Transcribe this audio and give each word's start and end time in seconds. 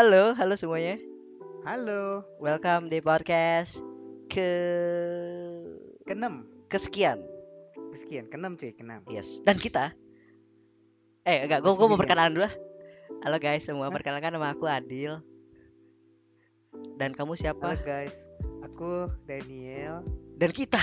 Halo. 0.00 0.32
Halo, 0.32 0.32
halo 0.32 0.54
semuanya. 0.56 0.96
Halo. 1.60 2.24
Welcome 2.40 2.88
di 2.88 3.04
podcast 3.04 3.84
ke 4.32 4.48
Keenam. 6.08 6.48
kesekian. 6.72 7.20
Sekian, 7.92 8.24
keenam 8.32 8.56
cuy, 8.56 8.72
keenam. 8.72 9.04
Yes. 9.12 9.44
Dan 9.44 9.60
kita 9.60 9.92
Eh, 11.28 11.44
enggak, 11.44 11.60
Masih 11.60 11.76
gue 11.76 11.84
mau 11.92 12.00
perkenalan 12.00 12.32
dulu. 12.32 12.48
ah. 12.48 12.54
Halo 13.28 13.36
guys, 13.36 13.68
semua 13.68 13.92
Hah? 13.92 13.92
perkenalkan 13.92 14.32
nama 14.32 14.56
aku 14.56 14.64
Adil. 14.64 15.20
Dan 16.96 17.12
kamu 17.12 17.36
Halo 17.36 17.42
siapa? 17.44 17.76
guys, 17.84 18.32
aku 18.64 19.04
Daniel. 19.28 20.00
Dan 20.40 20.48
kita 20.48 20.80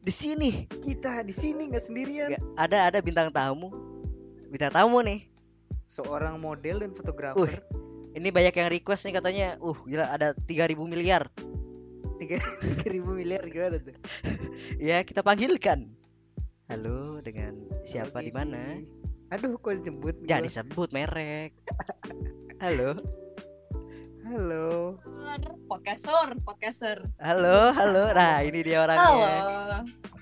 di 0.00 0.08
sini. 0.08 0.64
Kita 0.72 1.20
di 1.20 1.36
sini 1.36 1.68
nggak 1.68 1.84
sendirian. 1.84 2.32
Nggak, 2.32 2.44
ada 2.56 2.78
ada 2.88 2.98
bintang 3.04 3.28
tamu. 3.28 3.68
Bintang 4.48 4.72
tamu 4.72 5.04
nih. 5.04 5.28
Seorang 5.84 6.40
model 6.40 6.80
dan 6.80 6.96
fotografer. 6.96 7.60
Ini 8.14 8.30
banyak 8.30 8.54
yang 8.54 8.70
request 8.70 9.10
nih 9.10 9.14
katanya. 9.18 9.48
Uh, 9.58 9.74
gila 9.90 10.06
ada 10.06 10.38
3000 10.46 10.78
miliar. 10.86 11.26
Tiga 12.14 12.38
tiga 12.62 12.86
ribu 12.94 13.10
miliar 13.18 13.42
gimana 13.50 13.82
tuh? 13.82 13.96
Ya, 14.78 15.02
kita 15.02 15.26
panggilkan. 15.26 15.90
Halo, 16.70 17.18
dengan 17.20 17.58
siapa 17.82 18.22
Halo, 18.22 18.26
di 18.30 18.32
mana? 18.32 18.62
Aduh, 19.34 19.58
kok 19.58 19.82
jemput? 19.82 20.14
Jangan 20.22 20.46
gua? 20.46 20.48
disebut 20.48 20.88
merek. 20.94 21.50
Halo. 22.64 22.94
Halo. 24.24 24.96
podcaster, 25.68 26.32
podcaster. 26.46 26.98
Halo, 27.20 27.74
halo. 27.76 28.14
Nah, 28.14 28.40
ini 28.46 28.62
dia 28.62 28.80
Halo. 28.80 28.86
orangnya. 28.88 29.36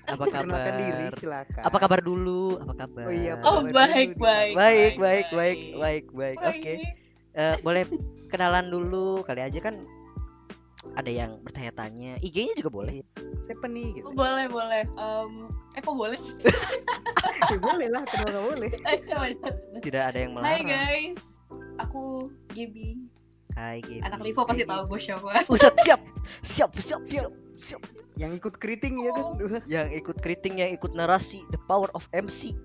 Apa 0.03 0.27
Perkenalkan 0.27 0.75
diri, 0.75 1.05
kabar? 1.07 1.19
silakan. 1.21 1.61
Apa 1.63 1.77
kabar 1.79 1.99
dulu? 2.03 2.43
Apa 2.59 2.73
kabar? 2.83 3.05
Oh 3.07 3.13
iya, 3.15 3.33
Oh 3.39 3.63
Kabar 3.63 3.71
baik 3.71 4.09
dulu, 4.11 4.19
baik. 4.19 4.53
Baik, 4.57 4.93
baik, 4.99 5.25
baik, 5.31 5.63
baik, 5.71 6.05
baik. 6.11 6.37
Baik. 6.41 6.57
Oke. 6.59 7.02
Eh, 7.33 7.57
boleh 7.65 7.89
kenalan 8.29 8.69
dulu 8.69 9.25
kali 9.25 9.41
aja 9.41 9.57
kan 9.57 9.81
ada 10.93 11.09
yang 11.09 11.39
bertanya-tanya. 11.41 12.19
IG-nya 12.21 12.53
juga 12.59 12.69
boleh. 12.69 13.01
Siapa 13.41 13.65
nih 13.65 13.97
gitu? 13.97 14.11
Oh, 14.11 14.13
boleh 14.13 14.45
boleh. 14.51 14.83
Em, 14.85 15.31
eh 15.73 15.81
kok 15.81 15.95
boleh 15.95 16.19
sih? 16.19 16.37
Ya, 17.43 17.59
boleh 17.59 17.91
lah, 17.91 18.07
kenapa 18.07 18.29
nggak 18.31 18.45
boleh? 18.55 18.71
Eh. 18.93 18.99
Tidak 19.83 20.03
ada 20.03 20.15
yang 20.15 20.31
Hai 20.39 20.63
melarang. 20.63 20.69
guys, 20.69 21.43
aku 21.75 22.31
Gibi. 22.55 23.03
Hai, 23.53 23.83
Gaby. 23.83 23.99
Anak 24.01 24.19
Livo 24.23 24.41
pasti 24.47 24.63
tahu 24.63 24.81
gue 24.87 24.99
siapa. 25.01 25.43
Ustaz, 25.53 25.75
siap. 25.83 26.01
Siap, 26.41 26.71
siap, 26.79 27.01
siap, 27.03 27.31
siap. 27.53 27.81
Yang 28.15 28.39
ikut 28.39 28.55
keriting 28.57 28.95
ya 29.01 29.11
kan? 29.11 29.25
Oh. 29.25 29.61
Yang 29.67 29.87
ikut 29.99 30.17
keriting, 30.23 30.53
yang 30.61 30.71
ikut 30.71 30.95
narasi, 30.95 31.43
the 31.51 31.59
power 31.67 31.89
of 31.93 32.07
MC 32.15 32.55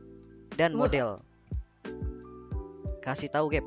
dan 0.54 0.72
model. 0.78 1.18
Kasih 3.02 3.28
tahu, 3.32 3.50
Gap. 3.52 3.64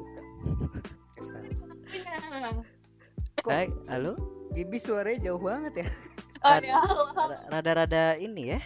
Kok 3.41 3.49
Hai, 3.49 3.67
halo. 3.87 4.13
Gibi 4.51 4.77
suaranya 4.77 5.31
jauh 5.31 5.41
banget 5.41 5.73
ya? 5.81 5.87
Oh 6.41 6.57
ya, 6.57 6.81
Rada-rada 7.47 8.17
ini 8.17 8.53
ya. 8.53 8.59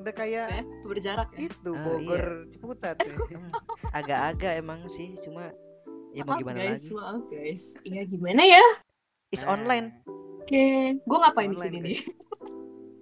Udah 0.00 0.10
kayak 0.10 0.46
Eh, 0.56 0.64
berjarak 0.82 1.28
ya. 1.32 1.46
itu 1.46 1.70
Ah, 1.70 1.80
Bogor 1.84 2.24
Ciputat 2.48 2.96
ya. 2.98 3.14
Agak-agak 3.92 4.52
emang 4.56 4.88
sih, 4.88 5.12
cuma 5.20 5.52
ya 6.10 6.24
mau 6.24 6.36
gimana 6.36 6.56
guys, 6.58 6.82
lagi. 6.82 6.96
maaf 6.96 7.22
guys. 7.28 7.62
Iya 7.82 8.02
gimana 8.06 8.42
ya? 8.42 8.64
It's 9.28 9.44
Nah, 9.44 9.54
online. 9.54 10.00
Oke, 10.40 10.64
gue 10.98 11.18
ngapain 11.20 11.48
di 11.48 11.58
sini 11.60 11.78
nih? 11.78 11.98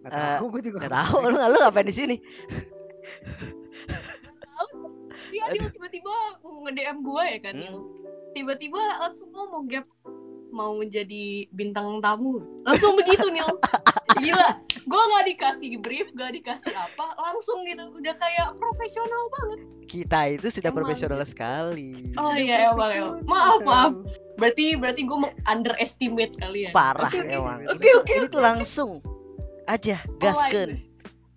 Eh, 0.05 0.37
tahu, 0.37 0.45
gue 0.51 0.63
juga 0.65 0.79
Gak 0.85 0.93
tahu 0.93 1.17
lu, 1.25 1.39
lu 1.39 1.59
ngapain 1.59 1.87
di 1.87 1.95
sini? 1.95 2.17
Dia 5.29 5.43
Adil 5.47 5.69
tiba-tiba 5.69 6.15
nge-DM 6.43 6.99
gue 7.01 7.25
ya 7.25 7.39
kan, 7.41 7.55
Hmm. 7.59 7.83
Tiba-tiba 8.29 8.81
langsung 9.01 9.33
ngomong 9.33 9.65
gap 9.67 9.87
mau 10.49 10.73
menjadi 10.73 11.45
bintang 11.51 12.01
tamu. 12.01 12.41
Langsung 12.63 12.97
begitu 12.97 13.29
Nil. 13.29 13.45
Gila, 14.19 14.49
gue 14.65 15.03
nggak 15.05 15.25
dikasih 15.29 15.71
brief, 15.79 16.09
gak 16.13 16.33
dikasih 16.33 16.73
apa, 16.73 17.13
langsung 17.15 17.63
gitu. 17.63 17.85
Udah 17.93 18.15
kayak 18.17 18.57
profesional 18.57 19.23
banget. 19.31 19.59
Kita 19.85 20.21
itu 20.29 20.49
sudah 20.49 20.71
Emang. 20.71 20.79
profesional 20.83 21.21
sekali. 21.25 22.13
Oh 22.17 22.33
iya 22.33 22.73
emang 22.73 22.91
emang. 22.91 23.17
Maaf 23.25 23.61
maaf. 23.63 23.93
Berarti 24.37 24.77
berarti 24.77 25.03
gue 25.05 25.19
mau 25.19 25.33
underestimate 25.45 26.33
kalian. 26.37 26.73
Parah 26.73 27.11
Oke, 27.11 27.21
oke. 27.21 27.29
emang. 27.29 27.59
Oke, 27.65 27.75
ini, 27.75 27.85
tuh, 27.85 28.01
oke, 28.01 28.13
ini 28.15 28.27
tuh 28.29 28.43
langsung 28.43 28.91
aja 29.67 29.97
gasken. 30.17 30.88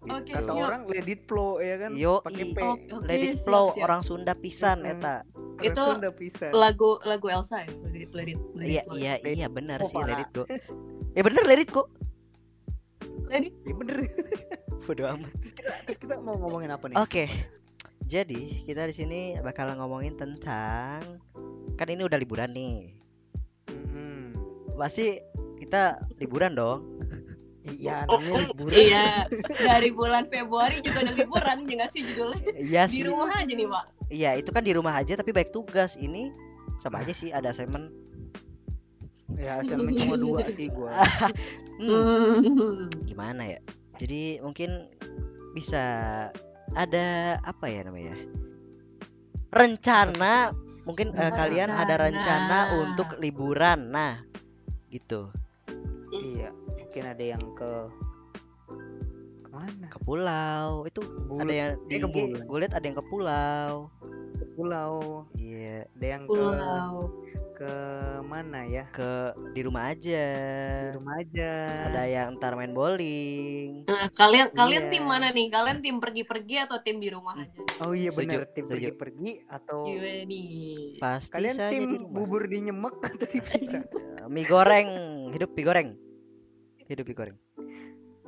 Oke, 0.01 0.33
Kata 0.33 0.49
siap. 0.49 0.65
orang 0.65 0.81
let 0.89 1.05
it 1.05 1.21
flow 1.23 1.61
ya 1.61 1.77
kan? 1.77 1.91
Yo. 1.93 2.25
P. 2.25 2.57
Oke, 2.89 3.05
Let 3.05 3.21
it 3.21 3.37
siap, 3.37 3.45
flow 3.45 3.65
siap. 3.69 3.85
orang 3.85 4.01
Sunda 4.01 4.33
pisan 4.33 4.81
Mm-mm. 4.81 4.97
eta. 4.97 5.15
Itu 5.61 5.77
Sunda 5.77 6.09
pisan. 6.09 6.49
lagu 6.51 6.97
lagu 7.03 7.29
Elsa 7.29 7.61
ya. 7.61 7.69
Let 7.85 7.95
it, 7.99 8.09
let 8.11 8.25
it, 8.25 8.39
let 8.51 8.65
it 8.65 8.71
Iya 8.71 8.83
iya 8.91 9.13
Let- 9.19 9.37
iya 9.37 9.47
benar 9.47 9.77
Oh, 9.77 9.85
sih 9.85 10.01
let 10.01 10.17
it 10.17 10.29
go. 10.31 10.43
Ya 11.11 11.21
bener 11.21 11.43
let 11.45 11.59
it 11.59 11.69
go. 11.69 11.85
Let 13.27 13.45
it. 13.45 13.53
Ya 13.61 13.73
bener. 13.73 13.97
Bodo 14.81 15.05
amat. 15.05 15.29
terus, 15.37 15.53
kita, 15.53 15.69
terus 15.85 15.97
kita 15.99 16.15
mau 16.17 16.33
ngomongin 16.35 16.73
apa 16.73 16.89
nih? 16.89 16.97
Oke. 16.97 17.29
Jadi 18.03 18.65
kita 18.65 18.83
di 18.83 18.93
sini 18.93 19.21
bakal 19.37 19.69
ngomongin 19.71 20.17
tentang 20.17 21.21
kan 21.77 21.87
ini 21.87 22.01
udah 22.01 22.17
liburan 22.17 22.49
nih. 22.49 22.97
Mm-mm. 23.69 24.33
Pasti 24.73 25.21
kita 25.61 25.95
liburan 26.17 26.57
dong. 26.57 26.81
Iya, 27.71 27.97
Oh, 28.05 28.19
namanya 28.19 28.33
oh, 28.33 28.41
liburan. 28.51 28.75
Iya, 28.75 29.05
dari 29.71 29.89
bulan 29.91 30.23
Februari 30.27 30.77
juga 30.83 30.99
ada 31.01 31.13
liburan, 31.13 31.57
ya 31.65 31.73
nggak 31.79 31.91
sih 31.91 32.01
judulnya? 32.03 32.41
Iya 32.55 32.81
Di 32.87 32.99
sih. 32.99 33.03
rumah 33.07 33.29
aja 33.31 33.53
nih, 33.53 33.67
Pak. 33.67 33.85
Iya, 34.11 34.29
itu 34.35 34.49
kan 34.51 34.63
di 34.63 34.73
rumah 34.75 34.93
aja 34.97 35.13
tapi 35.15 35.31
baik 35.31 35.49
tugas. 35.49 35.95
Ini 35.95 36.31
sama 36.77 36.99
aja 36.99 37.13
sih 37.15 37.31
ada 37.31 37.49
assignment. 37.49 37.87
Ya, 39.39 39.63
assignment 39.63 39.95
cuma 39.95 40.19
dua 40.19 40.43
sih 40.49 40.67
gua. 40.67 40.91
Hmm, 41.81 42.45
Hmm. 42.45 42.93
gimana 43.09 43.41
ya? 43.47 43.59
Jadi 43.97 44.37
mungkin 44.45 44.85
bisa 45.57 45.81
ada 46.77 47.07
apa 47.41 47.65
ya 47.65 47.89
namanya? 47.89 48.13
Rencana 49.49 50.53
mungkin 50.85 51.09
eh, 51.13 51.31
kalian 51.33 51.73
ada 51.73 51.97
rencana 51.97 52.69
Rencana. 52.69 52.77
untuk 52.77 53.17
liburan. 53.17 53.89
Nah, 53.89 54.21
gitu. 54.89 55.33
iya, 56.13 56.53
mungkin 56.91 57.07
ada 57.07 57.23
yang 57.23 57.43
ke 57.55 57.71
ke 59.41 59.49
mana? 59.49 59.87
Ke 59.87 59.99
pulau. 60.03 60.83
Itu 60.83 60.99
Bul- 61.23 61.39
ada 61.39 61.53
yang 61.55 61.71
di 61.87 61.95
ke 61.95 62.07
bulan. 62.09 62.43
gue 62.43 62.57
lihat 62.59 62.73
ada 62.75 62.83
yang 62.83 62.97
ke 62.99 63.05
pulau. 63.07 63.71
Ke 64.35 64.45
pulau. 64.51 65.23
Iya, 65.39 65.87
Ada 65.95 66.05
yang 66.09 66.23
ke 66.27 66.35
Pulau. 66.35 66.91
ke 67.55 67.73
mana 68.27 68.67
ya? 68.67 68.83
ke 68.91 69.31
di 69.55 69.63
rumah 69.63 69.95
aja. 69.95 70.27
Di 70.83 70.99
rumah 70.99 71.15
aja. 71.15 71.51
Ada 71.87 72.03
yang 72.07 72.27
ntar 72.35 72.59
main 72.59 72.75
bowling. 72.75 73.87
Nah, 73.87 74.11
kalian 74.11 74.51
kalian 74.51 74.83
Iya. 74.83 74.91
tim 74.91 75.03
mana 75.07 75.31
nih? 75.31 75.47
Kalian 75.47 75.79
tim 75.79 75.95
pergi-pergi 75.95 76.55
atau 76.59 76.83
tim 76.83 76.99
di 76.99 77.07
rumah 77.07 77.39
aja? 77.39 77.59
Oh 77.87 77.95
iya 77.95 78.11
benar, 78.11 78.51
tim 78.51 78.67
pergi-pergi 78.67 79.47
atau 79.47 79.87
Gimana 79.87 80.27
nih? 80.27 80.99
Pasti 80.99 81.31
kalian 81.31 81.55
tim 81.71 81.83
di 81.87 81.95
rumah. 81.95 82.11
bubur 82.11 82.43
di 82.51 82.57
nyemek 82.59 82.95
atau 82.99 83.25
di 83.25 83.39
pizza? 83.39 83.79
Mie 84.27 84.43
goreng 84.43 84.89
hidup 85.31 85.55
mie 85.55 85.63
goreng 85.63 85.89
hidup 86.91 87.05
mie 87.05 87.15
goreng 87.15 87.37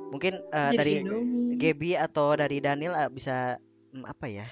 mungkin 0.08 0.32
eh, 0.46 0.70
Jadi 0.70 0.76
dari 0.76 0.92
Indomie. 1.00 1.56
Gaby 1.56 1.90
atau 1.98 2.32
dari 2.32 2.58
Daniel 2.58 2.94
eh, 2.94 3.08
bisa 3.08 3.60
mm, 3.90 4.04
apa 4.04 4.26
ya 4.26 4.46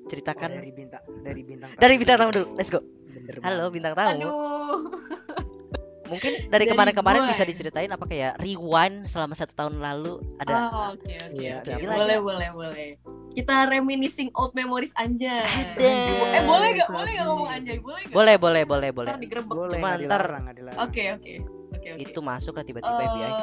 Oh, 0.00 0.08
ceritakan 0.08 0.50
dari 0.54 0.72
bintang 0.72 1.04
dari 1.20 1.42
bintang 1.42 1.68
dari 1.74 1.94
bintang 1.94 2.16
tamu 2.16 2.32
dulu 2.32 2.46
let's 2.56 2.68
go 2.68 2.80
Bener 3.06 3.44
halo 3.44 3.68
bintang 3.68 3.92
tamu 3.92 4.24
Aduh. 4.24 4.80
mungkin 6.08 6.32
dari 6.48 6.64
Dari 6.64 6.64
kemarin-kemarin 6.66 7.20
gue. 7.20 7.30
bisa 7.30 7.44
diceritain 7.44 7.92
apa 7.92 8.00
kayak 8.02 8.40
rewind 8.40 9.04
selama 9.04 9.36
satu 9.36 9.52
tahun 9.52 9.76
lalu 9.76 10.24
ada 10.40 10.72
Oh, 10.72 10.96
oke 10.96 11.04
oke. 11.04 11.36
Iya, 11.36 11.60
oke. 11.60 11.68
iya. 11.68 11.76
Gila, 11.76 11.92
boleh 11.92 12.08
gila. 12.08 12.24
boleh 12.24 12.48
boleh. 12.50 12.88
Kita 13.30 13.68
reminiscing 13.68 14.32
old 14.32 14.56
memories 14.56 14.96
anjay. 14.96 15.44
Eh 15.76 16.40
boleh 16.42 16.80
gak? 16.80 16.88
Boleh 16.88 17.12
gak 17.12 17.26
ngomong 17.28 17.50
anjay? 17.52 17.76
Boleh 17.76 18.00
gak? 18.02 18.14
boleh 18.16 18.34
boleh 18.40 18.62
boleh 18.64 18.90
boleh 18.90 19.10
Ntar 19.12 19.20
digerebek. 19.20 19.52
Boleh, 19.52 19.72
Cuma 19.76 19.88
ntar- 19.90 20.00
dilarang, 20.00 20.42
nggak 20.42 20.56
dilarang. 20.56 20.80
Oke 20.80 21.02
oke. 21.68 21.78
Oke 21.78 21.88
oke. 21.94 22.02
itu 22.04 22.20
masuk 22.20 22.54
lah 22.54 22.64
tiba-tiba 22.64 23.00
FBI 23.00 23.30
Eh, 23.30 23.36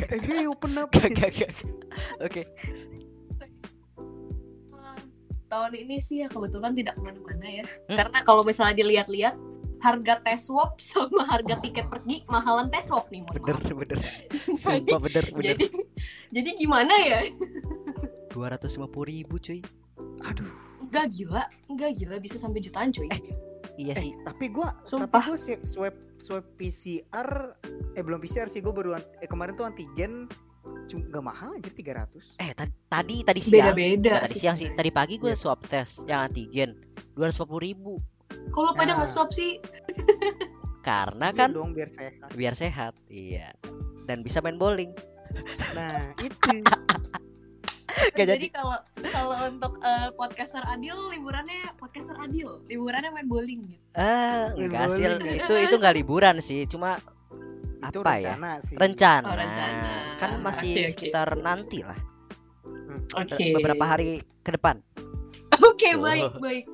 Eh, 0.00 0.20
hey, 0.24 0.44
open 0.48 0.80
up. 0.80 0.88
Gak, 0.90 1.12
gak, 1.12 1.30
gak. 1.36 1.52
oke 2.20 2.42
tahun 5.50 5.74
ini 5.74 5.98
sih 5.98 6.22
ya 6.22 6.30
kebetulan 6.30 6.72
tidak 6.78 6.94
ke 6.94 7.02
mana-mana 7.02 7.42
ya. 7.42 7.64
Hmm. 7.90 7.98
Karena 7.98 8.18
kalau 8.22 8.46
misalnya 8.46 8.78
dilihat-lihat 8.78 9.34
harga 9.82 10.22
tes 10.22 10.46
swab 10.46 10.78
sama 10.78 11.26
harga 11.26 11.58
tiket 11.58 11.90
pergi 11.90 12.22
mahalan 12.30 12.70
tes 12.70 12.86
swab 12.86 13.10
nih. 13.10 13.26
mohon 13.26 13.34
bener 13.34 13.56
maaf. 13.58 13.78
bener 13.82 13.98
sumpah 14.62 15.00
bener 15.02 15.24
bener 15.34 15.56
Jadi 15.58 15.66
jadi 16.30 16.50
gimana 16.54 16.94
ya? 17.02 17.20
dua 18.30 18.54
ratus 18.54 18.78
lima 18.78 18.86
puluh 18.86 19.10
ribu 19.10 19.42
cuy 19.42 19.58
Aduh. 20.22 20.46
Enggak 20.86 21.06
gila, 21.16 21.42
enggak 21.66 21.90
gila 21.96 22.16
bisa 22.20 22.36
sampai 22.38 22.60
jutaan 22.62 22.92
cuy. 22.92 23.08
Iya 23.80 23.92
Eh, 23.92 24.02
sih 24.02 24.12
tapi 24.20 24.48
gua 24.48 24.76
Sumpah. 24.82 25.08
tapi 25.08 25.26
gua 25.26 25.36
swab 25.36 25.60
swab 25.64 25.94
swab 26.18 26.44
PCR 26.54 27.56
eh 27.92 28.02
belum 28.02 28.18
PCR 28.18 28.46
sih 28.46 28.60
gua 28.60 28.72
baru 28.72 28.90
eh 28.94 29.26
kemarin 29.26 29.54
tuh 29.54 29.64
antigen 29.64 30.28
cuma 30.86 31.02
gak 31.08 31.24
mahal 31.24 31.50
aja 31.54 31.70
300. 31.70 32.36
eh 32.36 32.52
tadi 32.52 32.72
tadi 32.86 33.16
tadi 33.24 33.40
siang 33.40 33.72
Beda-beda. 33.72 34.10
Nggak, 34.12 34.22
tadi 34.26 34.36
siang 34.36 34.54
sih 34.54 34.68
tadi 34.70 34.90
pagi 34.90 35.16
gue 35.16 35.30
Iya. 35.30 35.38
swab 35.38 35.60
test 35.64 36.04
yang 36.04 36.26
antigen 36.26 36.76
240 37.14 37.32
ribu 37.58 37.96
Kalau 38.50 38.70
pada 38.72 38.92
Nah. 38.92 39.02
nge-swap 39.02 39.30
sih, 39.30 39.58
karena 40.82 41.28
Iya 41.28 41.38
kan 41.40 41.50
dong 41.50 41.72
biar 41.72 41.88
sehat. 41.88 42.28
biar 42.32 42.54
sehat 42.54 42.94
iya 43.06 43.50
dan 44.04 44.20
bisa 44.20 44.38
main 44.38 44.54
bowling 44.54 44.92
Nah, 45.72 46.10
itu. 46.20 46.58
Gak 48.10 48.26
jadi 48.26 48.36
jadi 48.36 48.48
kalau 48.50 48.76
kalau 49.06 49.36
untuk 49.46 49.72
eh, 49.80 50.08
podcaster 50.12 50.64
Adil 50.64 50.96
liburannya 51.10 51.74
podcaster 51.76 52.16
Adil 52.16 52.64
liburannya 52.66 53.10
main 53.10 53.26
bowling 53.26 53.60
gitu. 53.66 53.82
ah 53.94 54.50
Main 54.52 54.66
enggak 54.66 54.86
sih 54.90 55.04
itu 55.36 55.54
itu 55.60 55.74
nggak 55.76 55.94
liburan 55.94 56.36
sih 56.38 56.64
cuma 56.64 56.96
Itu 57.80 58.00
apa 58.00 58.12
ya 58.16 58.36
rencana 58.36 58.52
sih. 58.60 58.76
rencana, 58.76 59.24
Oh, 59.24 59.34
rencana. 59.34 59.90
kan 60.16 60.30
masih 60.38 60.70
Oke, 60.70 60.82
oke. 60.82 60.90
sekitar 60.92 61.28
nanti 61.34 61.78
lah 61.80 61.96
Oke. 63.16 63.44
beberapa 63.52 63.84
hari 63.84 64.08
ke 64.38 64.50
depan 64.50 64.78
Oke, 65.60 65.92
Tuh. 65.92 66.00
baik, 66.00 66.30
baik. 66.38 66.66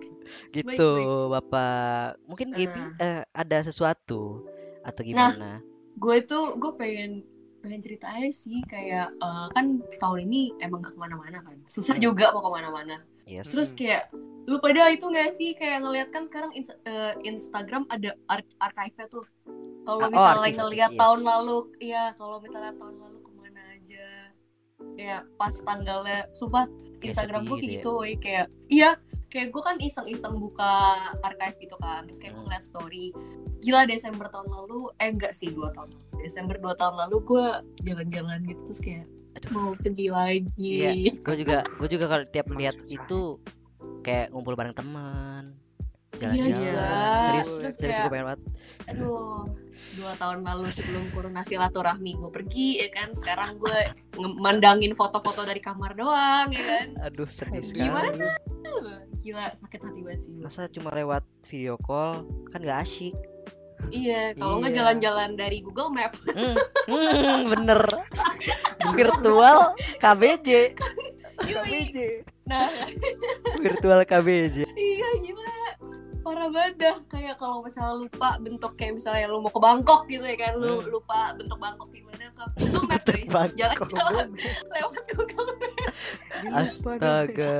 gitu 0.52 0.90
baik. 0.92 1.30
bapak 1.32 2.18
mungkin 2.24 2.50
Gaby 2.50 2.82
eh, 2.98 3.22
ada 3.24 3.58
sesuatu 3.60 4.42
atau 4.82 5.02
Nah. 5.02 5.08
gimana 5.32 5.50
Gue 5.96 6.20
tuh 6.20 6.54
gue 6.56 6.72
pengen 6.74 7.24
pengen 7.66 7.82
cerita 7.82 8.06
aja 8.06 8.30
sih 8.30 8.62
kayak 8.64 9.10
eh, 9.10 9.46
kan 9.50 9.66
tahun 9.98 10.18
ini 10.24 10.54
emang 10.60 10.80
gak 10.80 10.94
ke 10.94 11.00
mana-mana 11.00 11.42
kan 11.42 11.58
susah 11.66 11.98
Hmm. 11.98 12.04
juga 12.06 12.30
mau 12.30 12.40
ke 12.40 12.50
mana-mana 12.52 12.96
yes 13.24 13.50
terus 13.50 13.74
Hmm. 13.74 13.78
kayak 13.78 14.02
lu 14.46 14.56
pada 14.56 14.86
itu 14.88 15.02
gak 15.04 15.30
sih 15.32 15.50
kayak 15.52 15.82
ngeliat 15.82 16.08
kan 16.08 16.22
sekarang 16.22 16.54
ins- 16.54 16.78
eh, 16.80 17.12
Instagram 17.20 17.82
ada 17.88 18.14
ar- 18.24 18.54
archive-nya 18.60 19.06
tuh 19.08 19.26
kalau 19.82 19.98
Ah, 19.98 20.06
oh, 20.06 20.08
misalnya 20.08 20.38
archive, 20.40 20.58
ngeliat 20.60 20.86
archive, 20.86 21.00
tahun 21.00 21.18
yes. 21.18 21.26
lalu 21.26 21.56
ya 21.80 22.04
kalau 22.14 22.36
misalnya 22.38 22.72
tahun 22.72 22.94
lalu 22.96 23.18
ke 23.20 23.30
mana 23.32 23.62
aja 23.68 24.06
kayak 24.94 25.22
pas 25.34 25.54
tanggalnya 25.60 26.18
sumpah 26.32 26.64
Instagram 26.98 27.42
gue 27.44 27.58
gitu 27.58 27.58
kayak 27.58 27.66
ya. 27.66 27.74
gitu 27.76 27.92
kayak 28.16 28.46
iya 28.68 28.90
kayak 29.36 29.50
gue 29.50 29.62
kan 29.62 29.76
iseng-iseng 29.78 30.34
buka 30.34 30.72
archive 31.20 31.56
gitu 31.60 31.76
kan 31.76 32.02
terus 32.02 32.16
kayak 32.16 32.32
gue 32.32 32.38
Hmm. 32.38 32.48
ngeliat 32.48 32.64
story 32.64 33.12
gila 33.58 33.84
Desember 33.84 34.26
tahun 34.26 34.48
lalu 34.48 34.78
eh 34.96 35.08
enggak 35.08 35.32
sih 35.32 35.48
dua 35.48 35.68
tahun 35.70 35.88
lalu 35.90 36.04
Desember 36.18 36.56
dua 36.56 36.74
tahun 36.74 36.94
lalu 36.98 37.16
gue 37.22 37.46
jalan-jalan 37.84 38.40
gitu 38.44 38.60
terus 38.64 38.80
kayak 38.80 39.04
Aduh. 39.36 39.50
mau 39.52 39.70
pergi 39.74 40.06
lagi 40.08 40.72
Iya. 40.80 40.92
gue 41.14 41.36
juga 41.36 41.58
gue 41.78 41.88
juga 41.90 42.06
kalau 42.06 42.24
tiap 42.24 42.46
lihat 42.50 42.76
itu 42.86 43.20
kayak 44.00 44.30
ngumpul 44.30 44.54
bareng 44.54 44.72
teman 44.72 45.52
Iya, 46.12 46.20
jalan-jalan 46.22 46.56
gila. 46.56 46.92
serius 47.22 47.48
Terus 47.52 47.74
serius 47.76 47.76
kayak- 47.92 48.00
gue 48.00 48.10
pengen 48.10 48.26
banget 48.26 48.40
aduh 48.86 49.44
dua 49.92 50.12
tahun 50.14 50.38
lalu 50.42 50.66
sebelum 50.70 51.04
corona 51.10 51.42
silaturahmi 51.42 52.12
gue 52.14 52.30
pergi 52.30 52.68
ya 52.78 52.88
kan 52.90 53.12
sekarang 53.12 53.56
gue 53.56 53.76
mandangin 54.38 54.92
foto-foto 54.92 55.44
dari 55.44 55.60
kamar 55.60 55.92
doang 55.92 56.48
ya 56.48 56.64
kan 56.64 56.86
aduh 57.02 57.28
sedih 57.28 57.60
Gimana? 57.68 58.32
Gila 59.26 59.50
sakit 59.52 59.80
hati 59.80 60.00
banget 60.00 60.20
sih 60.22 60.34
masa 60.36 60.68
cuma 60.68 60.90
lewat 60.90 61.20
video 61.44 61.74
call 61.76 62.22
kan 62.48 62.60
gak 62.60 62.80
asyik. 62.80 63.16
Iya 63.86 64.32
kalau 64.32 64.56
nggak 64.58 64.70
Iya. 64.70 64.78
jalan-jalan 64.80 65.30
dari 65.34 65.58
Google 65.60 65.90
Map. 65.90 66.16
Hmm, 66.26 66.56
hmm, 66.86 67.40
bener. 67.50 67.80
Virtual 68.88 69.58
KBJ. 69.96 70.48
KBJ. 71.44 71.96
nah. 72.46 72.70
Virtual 73.58 74.00
KBJ 74.02 74.64
iya 74.70 75.08
gila. 75.20 75.52
Parah 76.22 76.48
banget 76.48 76.74
dah. 76.80 76.96
Kayak 77.06 77.36
kalau 77.36 77.60
misalnya 77.60 78.00
lupa 78.00 78.40
bentuk 78.40 78.72
kayak 78.74 78.96
misalnya 78.96 79.28
lu 79.28 79.38
mau 79.38 79.50
ke 79.50 79.60
Bangkok 79.60 80.06
gitu 80.06 80.24
ya 80.24 80.36
kan 80.36 80.52
lu 80.56 80.80
Hmm. 80.80 80.88
lupa 80.88 81.18
bentuk 81.34 81.54
Bangkok 81.56 81.90
di 81.90 82.00
mana 82.00 82.32
ke 82.32 82.44
Google 82.58 82.84
Map 82.86 83.02
guys. 83.04 83.28
Jalan-jalan 83.52 84.28
lewat 84.74 85.04
Google 85.12 85.50
Map. 85.52 85.90
Astaga 86.56 87.54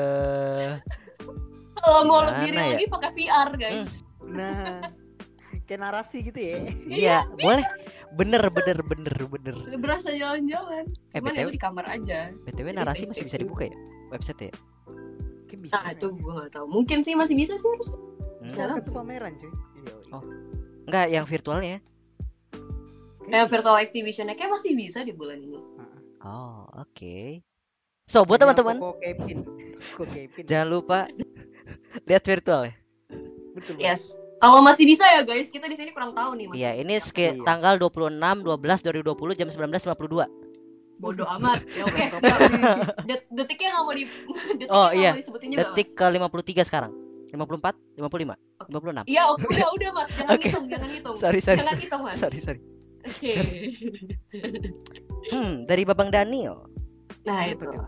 kalau 1.86 2.02
mau 2.02 2.18
Gimana 2.20 2.30
lebih 2.34 2.50
real 2.50 2.58
ya? 2.58 2.72
lagi 2.72 2.86
pakai 2.88 3.10
VR 3.12 3.50
guys 3.54 3.92
Nah, 4.18 4.82
kayak 5.62 5.80
narasi 5.80 6.18
gitu 6.24 6.34
ya. 6.36 6.58
iya 6.84 7.18
boleh 7.32 7.62
bener 8.12 8.42
bener 8.48 8.78
bener 8.82 9.14
bener 9.24 9.54
berasa 9.76 10.10
jalan-jalan 10.10 10.86
eh 11.12 11.18
cuman 11.18 11.32
ya 11.32 11.42
btw 11.42 11.48
di 11.48 11.60
kamar 11.60 11.84
aja 11.86 12.30
btw 12.40 12.66
Jadi 12.66 12.76
narasi 12.76 13.02
masih 13.04 13.24
bisa 13.24 13.36
dibuka 13.36 13.64
ya 13.64 13.76
website 14.08 14.40
ya 14.42 14.52
Kayak 15.46 15.60
bisa. 15.62 15.74
nah 15.76 15.90
itu 15.92 16.06
gue 16.12 16.32
gak 16.36 16.52
tahu 16.52 16.66
mungkin 16.66 16.98
sih 17.00 17.14
masih 17.14 17.34
bisa 17.34 17.54
sih 17.54 17.68
harus 17.68 17.90
Hmm. 18.36 18.46
Bisa. 18.46 18.62
Itu 18.78 18.92
pameran 18.92 19.34
cuy. 19.34 19.48
Iya, 19.48 19.54
iya. 19.82 19.94
Oh. 20.12 20.22
Enggak, 20.84 21.06
yang 21.08 21.24
virtualnya. 21.24 21.82
Bisa. 23.18 23.42
virtual 23.48 23.76
exhibitionnya 23.76 24.34
kayak 24.34 24.54
masih 24.54 24.70
bisa 24.72 25.02
di 25.02 25.10
bulan 25.10 25.40
ini 25.40 25.58
Heeh. 25.58 25.98
Oh, 26.22 26.62
oke. 26.76 27.42
So, 28.06 28.22
buat 28.22 28.38
teman-teman, 28.38 28.78
jangan 30.44 30.68
lupa 30.68 31.10
lihat 32.04 32.22
virtual 32.22 32.68
ya. 32.68 32.74
Betul. 33.54 33.74
Yes 33.78 34.02
kalau 34.36 34.60
masih 34.60 34.84
bisa 34.84 35.00
ya 35.08 35.24
guys 35.24 35.48
kita 35.48 35.64
di 35.64 35.72
sini 35.72 35.90
kurang 35.90 36.12
tahu 36.12 36.36
nih 36.36 36.44
masih 36.46 36.60
Iya, 36.60 36.70
ini 36.76 36.94
Iya. 37.00 37.40
tanggal 37.40 37.80
26 37.80 38.12
12 38.44 38.84
2020 38.84 39.32
jam 39.32 39.48
19.52. 39.48 40.28
bodoh 40.96 41.28
amat 41.30 41.60
ya 41.70 41.84
oke 41.84 42.04
Det- 43.08 43.24
detiknya 43.30 43.68
nggak 43.70 43.82
mau 43.82 43.92
di 43.92 44.04
detiknya 44.60 44.68
Oh, 44.68 44.86
nggak 44.86 44.96
iya. 44.96 45.10
mau 45.10 45.20
disebutin 45.20 45.48
juga 45.50 45.60
Detik 45.66 45.88
Mas. 45.88 45.96
ke 45.96 46.04
53 46.04 46.64
sekarang. 46.64 46.92
54, 47.26 47.74
55, 47.96 48.36
56. 48.64 49.04
iya 49.04 49.22
oke 49.26 49.44
udah 49.44 49.68
udah 49.72 49.90
mas 49.92 50.08
jangan 50.10 50.30
Oke. 50.30 50.46
ngitung 50.46 50.64
jangan 50.70 50.88
ngitung 50.88 51.16
Sorry, 51.16 51.40
sorry. 51.42 51.58
jangan 51.58 51.76
hitung 51.76 52.02
mas 52.04 52.16
Sorry, 52.16 52.38
sorry. 52.38 52.60
oke 53.02 53.32
Hmm, 55.26 55.64
dari 55.64 55.82
Babang 55.82 56.08
Daniel. 56.08 56.64
nah 57.24 57.44
itu 57.44 57.66
tuh? 57.66 57.82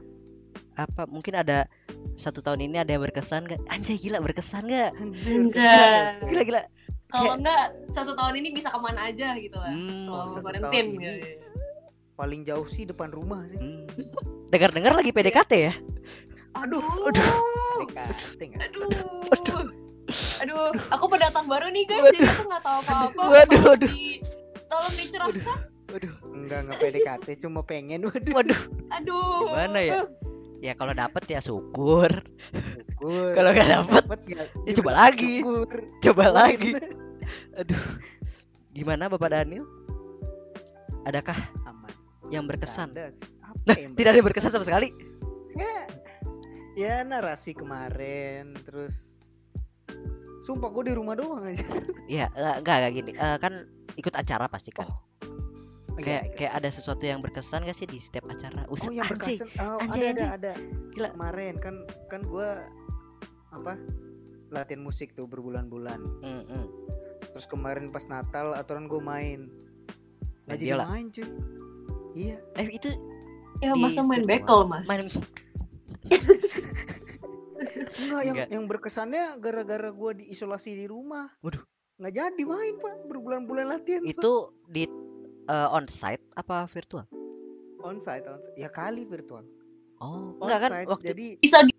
Apa 0.78 1.04
mungkin 1.04 1.34
ada 1.34 1.66
satu 2.14 2.38
tahun 2.38 2.62
ini 2.62 2.78
ada 2.78 2.90
yang 2.90 3.02
berkesan 3.02 3.44
gak? 3.44 3.58
Anjay 3.66 3.98
gila 3.98 4.18
berkesan 4.20 4.64
gak? 4.64 4.94
Anjir, 4.94 5.34
Anjay. 5.36 6.22
Gila 6.24 6.42
gila. 6.44 6.62
kalau 7.08 7.34
enggak 7.34 7.60
satu 7.90 8.12
tahun 8.12 8.36
ini 8.36 8.52
bisa 8.52 8.68
ke 8.68 8.78
mana 8.78 9.08
aja 9.08 9.32
gitu 9.34 9.56
lah 9.56 9.68
Hmm, 9.68 9.96
selama 9.98 10.28
quarantine 10.38 10.88
tahun 10.92 11.00
gitu. 11.00 11.28
Paling 12.14 12.40
jauh 12.44 12.66
sih 12.66 12.84
depan 12.84 13.08
rumah 13.08 13.42
sih. 13.48 13.56
Hmm. 13.56 13.88
Dengar-dengar 14.46 14.92
lagi 14.94 15.10
PDKT 15.10 15.52
ya? 15.58 15.74
aduh 16.54 16.82
PDKT 17.78 18.40
nggak? 18.42 18.60
aduh 19.30 19.62
aduh 20.40 20.72
aku 20.88 21.04
pendatang 21.06 21.46
baru 21.46 21.68
nih 21.68 21.84
guys 21.86 22.02
jadi 22.10 22.18
aku 22.24 22.42
nggak 22.46 22.62
tahu 22.62 22.78
apa-apa 22.82 23.22
Waduh, 23.36 23.60
waduh. 23.64 23.86
di- 23.86 24.18
tolong 24.66 24.94
dicerahkan 24.96 25.58
Waduh, 25.88 26.12
Enggak 26.28 26.58
enggak 26.62 26.78
PDKT 26.82 27.26
cuma 27.40 27.60
pengen 27.62 28.04
waduh. 28.04 28.32
waduh. 28.32 28.60
aduh 28.90 29.40
Gimana 29.46 29.78
ya? 29.78 29.92
Ya 30.58 30.74
kalau 30.74 30.90
dapet 30.90 31.22
ya 31.30 31.38
syukur. 31.38 32.10
Syukur. 32.52 33.30
Kalau 33.38 33.50
nggak 33.54 33.70
dapet, 33.70 34.18
ya, 34.26 34.42
ya 34.66 34.72
coba 34.82 34.90
lagi. 35.06 35.34
Syukur. 35.38 35.78
Coba 36.02 36.24
lagi. 36.34 36.74
Aduh. 37.54 37.82
Gimana 38.74 39.06
Bapak 39.06 39.30
Daniel? 39.30 39.66
Adakah 41.06 41.38
Aman. 41.66 41.90
yang 42.34 42.50
berkesan? 42.50 42.90
Nggak 42.90 43.14
ada. 43.14 43.26
Apa 43.46 43.64
Nah, 43.70 43.76
yang 43.78 43.92
tidak 43.94 44.10
ada 44.10 44.18
yang 44.18 44.28
berkesan 44.28 44.50
sama 44.50 44.66
sekali. 44.66 44.88
Ya, 45.54 45.76
ya 46.74 46.94
narasi 47.06 47.54
kemarin 47.54 48.54
terus 48.66 49.08
Sumpah 50.48 50.72
gue 50.72 50.88
di 50.88 50.94
rumah 50.96 51.12
doang 51.12 51.44
aja. 51.44 51.60
Ya, 52.08 52.32
enggak 52.32 52.64
enggak 52.64 52.76
enggak 52.80 52.92
gini. 52.96 53.12
Eh, 53.12 53.36
kan 53.36 53.52
ikut 54.00 54.14
acara 54.16 54.48
pasti 54.48 54.72
kan. 54.72 54.88
Oh, 54.88 54.96
kayak 55.98 56.22
Iya, 56.24 56.34
kayak 56.34 56.52
ada 56.54 56.68
sesuatu 56.68 57.02
yang 57.02 57.18
berkesan 57.18 57.62
gak 57.62 57.74
sih 57.74 57.84
di 57.84 57.96
setiap 57.96 58.26
acara? 58.26 58.64
Oh 58.64 58.74
Uset, 58.74 58.90
yang 58.90 59.04
anjing. 59.04 59.38
berkesan 59.38 59.48
oh, 59.58 59.78
Anjay, 59.78 60.06
ada, 60.08 60.10
ada 60.10 60.26
ada 60.32 60.52
Gila. 60.90 61.08
kemarin 61.12 61.54
kan 61.56 61.74
kan 62.06 62.20
gue 62.22 62.50
apa 63.50 63.72
latihan 64.48 64.80
musik 64.80 65.12
tuh 65.12 65.24
berbulan-bulan 65.24 66.00
Hmm, 66.20 66.42
hmm. 66.44 66.66
terus 67.28 67.44
kemarin 67.44 67.88
pas 67.88 68.04
Natal 68.04 68.52
aturan 68.52 68.86
gue 68.86 68.98
main 68.98 69.48
nggak 70.44 70.56
jadi 70.56 70.66
biola. 70.72 70.84
main 70.86 71.06
cuy 71.08 71.28
iya 72.14 72.36
Eh 72.54 72.68
itu 72.70 72.88
ya 73.58 73.70
Di 73.70 73.80
masa 73.80 74.00
main 74.00 74.24
bekel 74.24 74.64
mas 74.70 74.86
main 74.86 75.04
enggak 77.98 78.22
yang 78.22 78.36
Enggak. 78.36 78.48
yang 78.50 78.64
berkesannya 78.64 79.36
gara-gara 79.38 79.90
gue 79.90 80.10
diisolasi 80.18 80.72
di 80.74 80.86
rumah 80.86 81.28
Waduh. 81.40 81.60
nggak 81.98 82.14
jadi 82.14 82.42
main 82.44 82.74
pak 82.78 82.96
berbulan-bulan 83.04 83.66
latihan 83.68 84.00
Pak. 84.00 84.12
itu 84.12 84.32
di 85.48 85.54
eh, 85.54 85.68
onsite 85.72 86.22
apa 86.34 86.64
virtual? 86.66 87.08
onsite 87.80 88.26
onsite 88.26 88.52
ya 88.54 88.68
kali 88.68 89.02
virtual 89.02 89.44
Oh, 89.96 90.30
enggak 90.38 90.60
kan 90.60 90.70
waktu 90.84 91.10
jadi 91.10 91.26
bisa 91.38 91.58
gitu. 91.64 91.74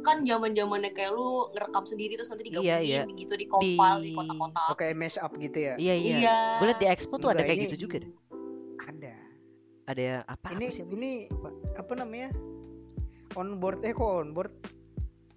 kan 0.00 0.22
zaman 0.22 0.52
zamannya 0.52 0.90
kayak 0.90 1.10
lu 1.10 1.50
ngerekam 1.50 1.82
sendiri 1.82 2.14
terus 2.14 2.28
nanti 2.28 2.46
digabungin 2.46 2.70
Iya, 2.70 2.78
iya. 2.78 3.02
gitu 3.10 3.34
di 3.34 3.44
compile 3.44 3.98
di, 3.98 4.04
Di- 4.04 4.16
kotak-kotak 4.16 4.64
oke 4.70 4.86
mash 4.92 5.16
up 5.16 5.32
gitu 5.34 5.58
ya 5.60 5.74
Iya 5.74 5.94
iya. 5.94 6.16
iya 6.16 6.38
Gue 6.56 6.66
liat 6.68 6.78
di 6.78 6.86
expo 6.86 7.14
tuh 7.16 7.28
ada 7.28 7.40
Enggak, 7.40 7.46
kayak 7.48 7.58
ini- 7.58 7.66
gitu 7.66 7.76
juga 7.80 7.96
deh. 7.98 8.12
ada 8.80 9.12
Ada 9.84 10.00
yang 10.00 10.22
apa, 10.24 10.46
ini 10.52 10.64
apa 10.64 10.72
sih? 10.72 10.82
ini 10.86 11.12
apa 11.74 11.92
namanya 11.96 12.28
on 13.34 13.58
board 13.58 13.82
eh 13.82 13.90
kok 13.90 14.04
on 14.04 14.30
board 14.30 14.52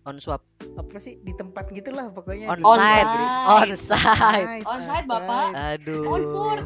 On 0.03 0.20
swap, 0.20 0.43
apa 0.75 1.00
sih 1.00 1.15
di 1.17 1.32
tempat 1.32 1.72
gitulah 1.72 2.12
pokoknya 2.12 2.46
on 2.46 2.60
site, 2.60 3.08
Onsite. 3.08 3.48
on 3.48 3.70
site. 3.74 4.48
Onsite, 4.67 5.05
Bapak. 5.08 5.48
Aduh. 5.55 6.03
On 6.05 6.24
board. 6.27 6.63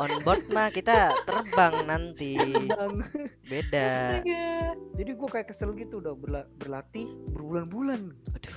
On 0.00 0.12
board 0.18 0.48
mah 0.48 0.68
kita 0.68 0.96
terbang 1.22 1.84
nanti. 1.84 2.40
Bang. 2.66 3.04
Beda. 3.44 3.84
Astaga. 4.16 4.46
jadi 4.94 5.10
gue 5.12 5.28
kayak 5.28 5.46
kesel 5.46 5.72
gitu 5.74 5.98
udah 5.98 6.14
berla- 6.14 6.48
berlatih 6.54 7.04
berbulan-bulan 7.30 8.12
Aduh. 8.30 8.56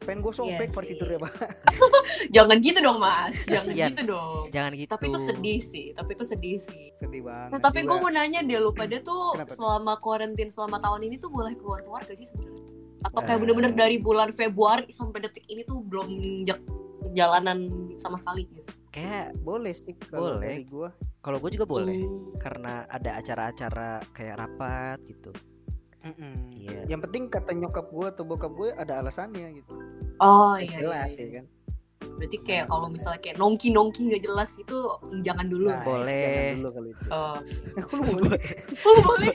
pengen 0.00 0.20
gue 0.20 0.32
sobek 0.32 0.68
pas 0.68 0.80
sih. 0.80 0.92
tidurnya 0.92 1.18
pak 1.18 1.32
Jangan 2.34 2.56
gitu 2.58 2.78
dong 2.78 2.98
mas, 2.98 3.34
jangan 3.44 3.64
Kasian. 3.66 3.88
gitu 3.90 4.02
dong. 4.06 4.42
Jangan 4.50 4.70
gitu. 4.74 4.90
Tapi 4.90 5.04
itu 5.06 5.18
sedih 5.18 5.60
sih, 5.60 5.86
tapi 5.90 6.10
itu 6.12 6.24
sedih 6.24 6.56
sih. 6.58 6.84
sedih 6.94 7.22
banget 7.22 7.50
Nah, 7.50 7.60
tapi 7.60 7.78
gue 7.82 7.96
mau 7.96 8.08
nanya 8.08 8.40
deh 8.40 8.58
lu 8.58 8.70
pada 8.70 9.00
tuh 9.00 9.32
Kenapa 9.34 9.50
selama 9.50 9.92
karantin 9.98 10.48
selama 10.48 10.76
tahun 10.78 11.00
ini 11.04 11.16
tuh 11.16 11.28
boleh 11.28 11.54
keluar 11.54 11.80
keluar 11.80 12.02
gak 12.02 12.14
sih 12.14 12.26
sebenarnya? 12.26 12.64
Atau 13.02 13.20
kayak 13.20 13.32
Eh. 13.32 13.40
bener-bener 13.40 13.72
dari 13.72 13.96
bulan 13.96 14.30
Februari 14.30 14.88
sampai 14.88 15.18
detik 15.20 15.44
ini 15.46 15.62
tuh 15.62 15.80
belum 15.80 16.08
jalanan 17.10 17.58
sama 17.96 18.16
sekali 18.16 18.44
gitu. 18.46 18.62
Kayak 18.94 19.34
boleh 19.42 19.74
sih 19.74 19.94
kalau 20.06 20.38
Boleh. 20.38 20.54
dari 20.54 20.62
gue 20.62 20.88
kalau 21.24 21.38
gue 21.42 21.50
juga 21.50 21.66
boleh. 21.66 21.98
Hmm. 21.98 22.38
Karena 22.38 22.86
ada 22.86 23.18
acara-acara 23.18 23.98
kayak 24.14 24.38
rapat 24.38 24.98
gitu. 25.10 25.34
Iya. 26.04 26.84
yang 26.84 27.00
penting 27.00 27.32
kata 27.32 27.56
nyokap 27.56 27.88
gue 27.88 28.06
atau 28.12 28.24
bokap 28.28 28.52
gue 28.52 28.76
ada 28.76 29.00
alasannya 29.00 29.56
gitu 29.56 29.72
Oh 30.20 30.52
iya. 30.60 30.84
jelas 30.84 31.16
iya, 31.16 31.20
ya 31.20 31.24
iya. 31.24 31.32
kan 31.40 31.44
Berarti 32.14 32.38
kayak 32.40 32.64
kalau 32.66 32.86
misalnya 32.86 33.20
kayak 33.20 33.36
nongki 33.36 33.68
nongki 33.68 34.00
nggak 34.04 34.22
jelas 34.22 34.50
itu 34.54 34.76
jangan 35.20 35.46
dulu. 35.46 35.68
Nah, 35.68 35.82
Boleh. 35.82 36.22
jangan 36.22 36.56
dulu 36.56 36.68
kali 36.70 36.88
itu 36.88 37.04
Oh. 37.06 37.36
Aku 37.76 37.92
lu 37.94 38.02
boleh 38.06 38.40
boleh. 39.04 39.34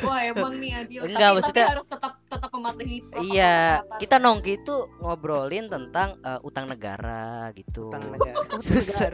Wah 0.00 0.20
emang 0.24 0.54
nih 0.56 0.70
Adil. 0.76 1.00
Enggak, 1.04 1.20
tapi, 1.24 1.36
maksudnya- 1.36 1.64
tapi 1.64 1.74
harus 1.74 1.88
tetap 1.88 2.12
tetap 2.24 2.50
mematuhi 2.50 2.96
Iya, 3.24 3.56
kesehatan. 3.80 3.98
kita 3.98 4.16
nongki 4.18 4.52
itu 4.56 4.76
ngobrolin 4.98 5.66
tentang 5.66 6.08
eh, 6.20 6.40
utang 6.40 6.66
negara 6.66 7.24
gitu. 7.52 7.88
utang 7.88 8.06
negara 8.08 8.36
Susah. 8.60 9.10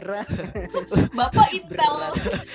Bapak 1.11 1.47
intel 1.57 1.95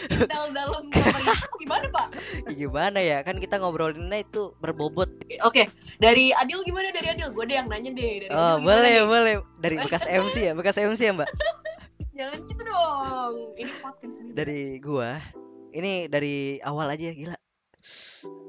intel 0.09 0.45
dalam 0.53 0.83
pemerintah 0.89 1.39
gimana 1.57 1.87
Pak? 1.89 2.07
Gimana 2.49 2.99
ya? 3.01 3.19
Kan 3.21 3.37
kita 3.37 3.57
ngobrolinnya 3.57 4.19
itu 4.21 4.55
berbobot. 4.57 5.11
Oke, 5.43 5.67
dari 5.97 6.31
Adil 6.33 6.63
gimana 6.63 6.91
dari 6.91 7.09
Adil? 7.11 7.31
Gue 7.31 7.45
deh 7.45 7.57
yang 7.57 7.67
nanya 7.67 7.91
deh 7.91 8.11
dari 8.21 8.27
Oh, 8.29 8.57
Adil 8.57 8.65
boleh, 8.65 8.91
nih? 8.93 9.05
boleh. 9.05 9.35
Dari 9.57 9.77
bekas 9.79 10.05
MC 10.17 10.36
ya, 10.37 10.53
bekas 10.53 10.77
MC 10.77 11.01
ya, 11.03 11.13
Mbak. 11.15 11.31
Jangan 12.19 12.39
gitu 12.49 12.63
dong. 12.65 13.35
Ini 13.57 13.73
podcast. 13.81 14.17
Dari 14.33 14.61
gua. 14.81 15.21
Ini 15.73 16.09
dari 16.09 16.57
awal 16.65 16.89
aja 16.89 17.13
gila. 17.13 17.37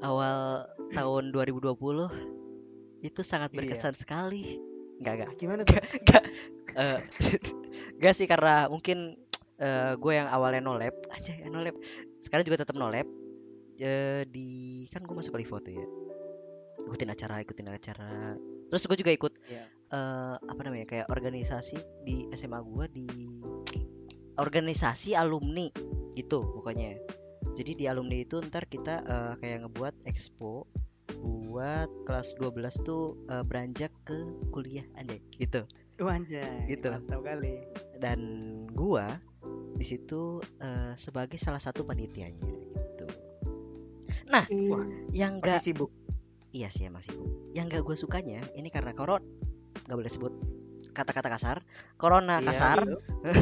Awal 0.00 0.64
tahun 0.90 1.24
2020 1.30 1.68
itu 3.04 3.20
sangat 3.20 3.52
Iya. 3.52 3.56
berkesan 3.60 3.94
sekali. 3.94 4.56
Enggak, 4.98 5.14
enggak. 5.14 5.30
gimana 5.38 5.60
tuh 5.62 5.78
Eh, 6.74 6.98
Gak 8.02 8.14
sih 8.14 8.26
karena 8.26 8.66
mungkin 8.66 9.14
eh, 9.58 9.92
gue 9.94 10.12
yang 10.12 10.26
awalnya 10.26 10.58
no 10.58 10.74
lab 10.74 10.94
aja 11.10 11.30
ya 11.30 11.46
no 11.46 11.62
lab 11.62 11.74
sekarang 12.18 12.42
juga 12.42 12.62
tetap 12.66 12.74
no 12.74 12.90
lab 12.90 13.06
Eh, 13.78 14.26
di 14.26 14.48
kan 14.90 15.06
gue 15.06 15.14
masuk 15.14 15.38
Livo 15.38 15.62
tuh 15.62 15.70
ya 15.70 15.86
ikutin 16.82 17.10
acara 17.10 17.38
ikutin 17.38 17.70
acara 17.70 18.34
terus 18.66 18.82
gue 18.86 18.98
juga 18.98 19.14
ikut 19.14 19.32
Iya. 19.46 19.70
Eh, 19.92 20.36
apa 20.36 20.60
namanya 20.64 20.86
kayak 20.88 21.06
organisasi 21.12 21.78
di 22.04 22.28
SMA 22.36 22.60
gue 22.62 22.86
di 22.92 23.06
organisasi 24.38 25.18
alumni 25.18 25.66
gitu 26.14 26.46
pokoknya 26.54 26.98
jadi 27.58 27.72
di 27.74 27.84
alumni 27.90 28.22
itu 28.22 28.38
ntar 28.48 28.70
kita 28.70 29.02
eh, 29.02 29.32
kayak 29.42 29.66
ngebuat 29.66 29.94
expo 30.06 30.68
buat 31.18 31.88
kelas 32.06 32.36
12 32.38 32.86
tuh 32.86 33.18
eh, 33.32 33.42
beranjak 33.42 33.90
ke 34.06 34.18
kuliah 34.54 34.86
aja 34.94 35.16
gitu 35.40 35.64
Wah, 35.98 36.14
anjay 36.14 36.70
Gitu. 36.70 36.86
mantap 36.94 37.26
kali 37.26 37.58
dan 37.98 38.20
gua 38.70 39.18
di 39.74 39.82
situ 39.82 40.38
eh, 40.62 40.94
sebagai 40.94 41.38
salah 41.42 41.58
satu 41.58 41.82
panitianya 41.82 42.38
gitu. 42.38 43.06
Hmm. 44.28 44.46
Yang 45.10 45.32
masih 45.42 45.42
enggak 45.42 45.58
sibuk 45.58 45.90
iya 46.54 46.68
sih 46.70 46.86
emang 46.86 47.02
sibuk. 47.02 47.26
Yang 47.50 47.66
enggak 47.66 47.82
gua 47.82 47.96
sukanya 47.98 48.40
ini 48.54 48.70
karena 48.70 48.94
koron 48.94 49.26
nggak 49.88 49.96
boleh 49.96 50.12
sebut 50.12 50.32
kata-kata 50.92 51.28
kasar. 51.30 51.56
Corona 51.94 52.42
Iya, 52.42 52.46
kasar 52.50 52.78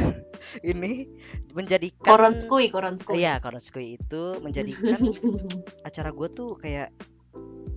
ini 0.73 1.09
menjadikan 1.57 2.13
Koron 2.13 2.37
skui, 2.39 2.69
koron 2.69 2.97
skui. 3.01 3.25
Iya, 3.25 3.41
koron 3.41 3.65
skui 3.65 3.97
itu 3.97 4.39
menjadikan 4.45 5.01
acara 5.89 6.13
gua 6.13 6.29
tuh 6.29 6.61
kayak 6.61 6.93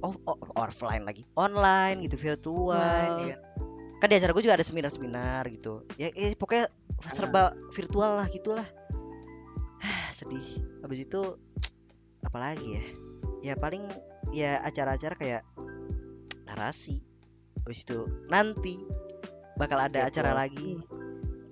oh, 0.03 0.15
oh, 0.27 0.37
offline 0.59 1.03
lagi, 1.07 1.23
online 1.39 2.03
gitu, 2.07 2.19
virtual. 2.19 2.75
Online, 2.75 3.15
iya. 3.25 3.35
Kan 3.99 4.07
di 4.07 4.15
acara 4.15 4.31
gue 4.31 4.43
juga 4.43 4.55
ada 4.55 4.63
seminar-seminar 4.63 5.43
gitu. 5.51 5.83
Ya, 5.99 6.07
eh, 6.15 6.31
pokoknya 6.31 6.71
serba 7.11 7.51
virtual 7.75 8.15
lah 8.15 8.27
gitulah. 8.31 8.67
Sedih. 10.15 10.63
Habis 10.83 11.03
itu 11.03 11.35
apalagi 12.27 12.79
ya? 12.79 12.83
Ya 13.43 13.53
paling 13.59 13.87
ya 14.31 14.63
acara-acara 14.63 15.15
kayak 15.19 15.43
narasi. 16.47 17.03
Habis 17.69 17.85
itu 17.85 18.01
nanti 18.27 18.81
bakal 19.55 19.77
ada 19.77 20.01
Virtual. 20.01 20.09
acara 20.09 20.31
lagi. 20.33 20.81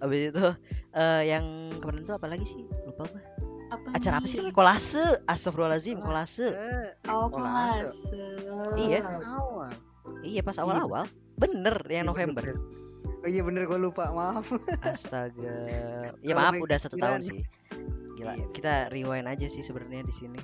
Habis 0.01 0.33
itu 0.33 0.45
eh, 0.93 1.21
yang 1.29 1.45
kemarin 1.77 2.01
tuh 2.03 2.17
apa 2.17 2.25
lagi 2.25 2.41
sih? 2.41 2.65
Lupa 2.83 3.05
gue. 3.05 3.21
Apa 3.67 3.93
Acara 3.93 4.17
apa 4.17 4.25
sih? 4.25 4.41
nih? 4.41 4.50
Kolase. 4.50 5.21
Astagfirullahalazim, 5.27 6.01
kolase. 6.01 6.50
Oh, 7.05 7.29
Kolase. 7.29 8.17
Iya. 8.74 9.05
awal 9.21 9.69
Iya 10.24 10.41
pas 10.41 10.55
Iya, 10.55 10.65
awal-awal. 10.65 11.05
Bener 11.38 11.75
yang 11.86 12.07
Iya, 12.07 12.09
November. 12.09 12.41
bener. 12.41 12.57
oh 13.17 13.27
iya 13.27 13.41
bener 13.41 13.65
gue 13.65 13.77
lupa 13.77 14.09
maaf 14.09 14.50
Astaga. 14.81 15.53
Ya 16.25 16.33
maaf 16.33 16.57
udah 16.57 16.77
satu 16.79 16.97
tahun 16.97 17.21
sih. 17.21 17.45
Gila, 18.15 18.33
Iya. 18.33 18.45
kita 18.50 18.74
rewind 18.89 19.29
aja 19.29 19.45
sih 19.45 19.62
sebenarnya 19.62 20.01
di 20.01 20.13
sini. 20.15 20.41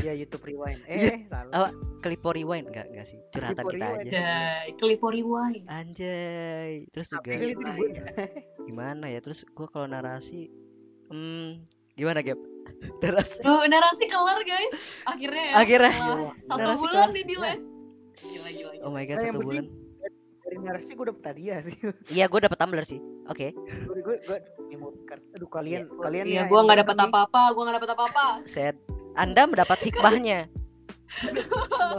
Iya 0.00 0.12
YouTube 0.14 0.44
rewind 0.44 0.80
Iya. 0.84 1.08
eh 1.08 1.18
salah 1.24 1.50
Oh, 1.52 1.70
Klipo 1.98 2.30
rewind 2.30 2.66
enggak 2.66 2.86
enggak 2.88 3.06
sih? 3.06 3.18
Curhatan 3.28 3.58
Klipo 3.60 3.74
kita 3.74 3.86
rewind. 3.88 4.02
aja. 4.04 4.10
Jai, 4.14 4.68
kelipori 4.74 5.22
wine. 5.22 5.64
Anjay. 5.66 6.72
Terus 6.88 7.06
juga 7.08 7.30
gimana 8.60 9.04
ya? 9.06 9.18
Terus 9.18 9.42
gua 9.50 9.66
kalau 9.66 9.86
narasi 9.86 10.46
hmm 11.08 11.64
gimana, 11.94 12.20
Gap? 12.20 12.38
narasi. 13.02 13.40
Tuh, 13.40 13.64
narasi 13.64 14.04
kelar 14.06 14.38
guys. 14.42 14.72
Akhirnya 15.04 15.42
ya. 15.42 15.54
Akhirnya. 15.56 15.92
setelah 15.92 16.32
Satu 16.38 16.58
Narasi 16.60 16.78
bulan 16.78 16.94
kelar. 16.94 17.08
nih 17.10 17.24
Dile. 17.24 17.52
Gila, 18.14 18.48
gila, 18.48 18.70
gila. 18.72 18.84
Oh 18.84 18.90
my 18.90 19.04
god, 19.04 19.16
Nah, 19.16 19.24
satu 19.24 19.40
bulan. 19.40 19.64
dari 20.40 20.56
narasi 20.58 20.90
gue 20.90 21.06
dapet 21.06 21.24
hadiah 21.26 21.58
sih 21.60 21.76
Iya, 22.08 22.24
gua 22.24 22.40
dapat 22.40 22.56
tumbler 22.56 22.80
sih. 22.82 22.96
Oke. 23.26 23.52
gue 23.52 24.00
gue 24.00 24.16
gue 24.16 24.38
card 25.04 25.20
aduh 25.34 25.44
kalian 25.46 25.84
kalian 25.94 26.24
Iya, 26.24 26.34
ya 26.34 26.42
gua 26.44 26.56
yang 26.56 26.64
nggak 26.64 26.78
dapat 26.82 26.94
dengerin 26.96 27.12
apa-apa, 27.12 27.40
gua 27.50 27.62
nggak 27.62 27.76
dapat 27.76 27.90
apa-apa. 27.92 28.26
Set. 28.44 28.76
Anda 29.18 29.42
mendapat 29.44 29.78
hikmahnya. 29.82 30.46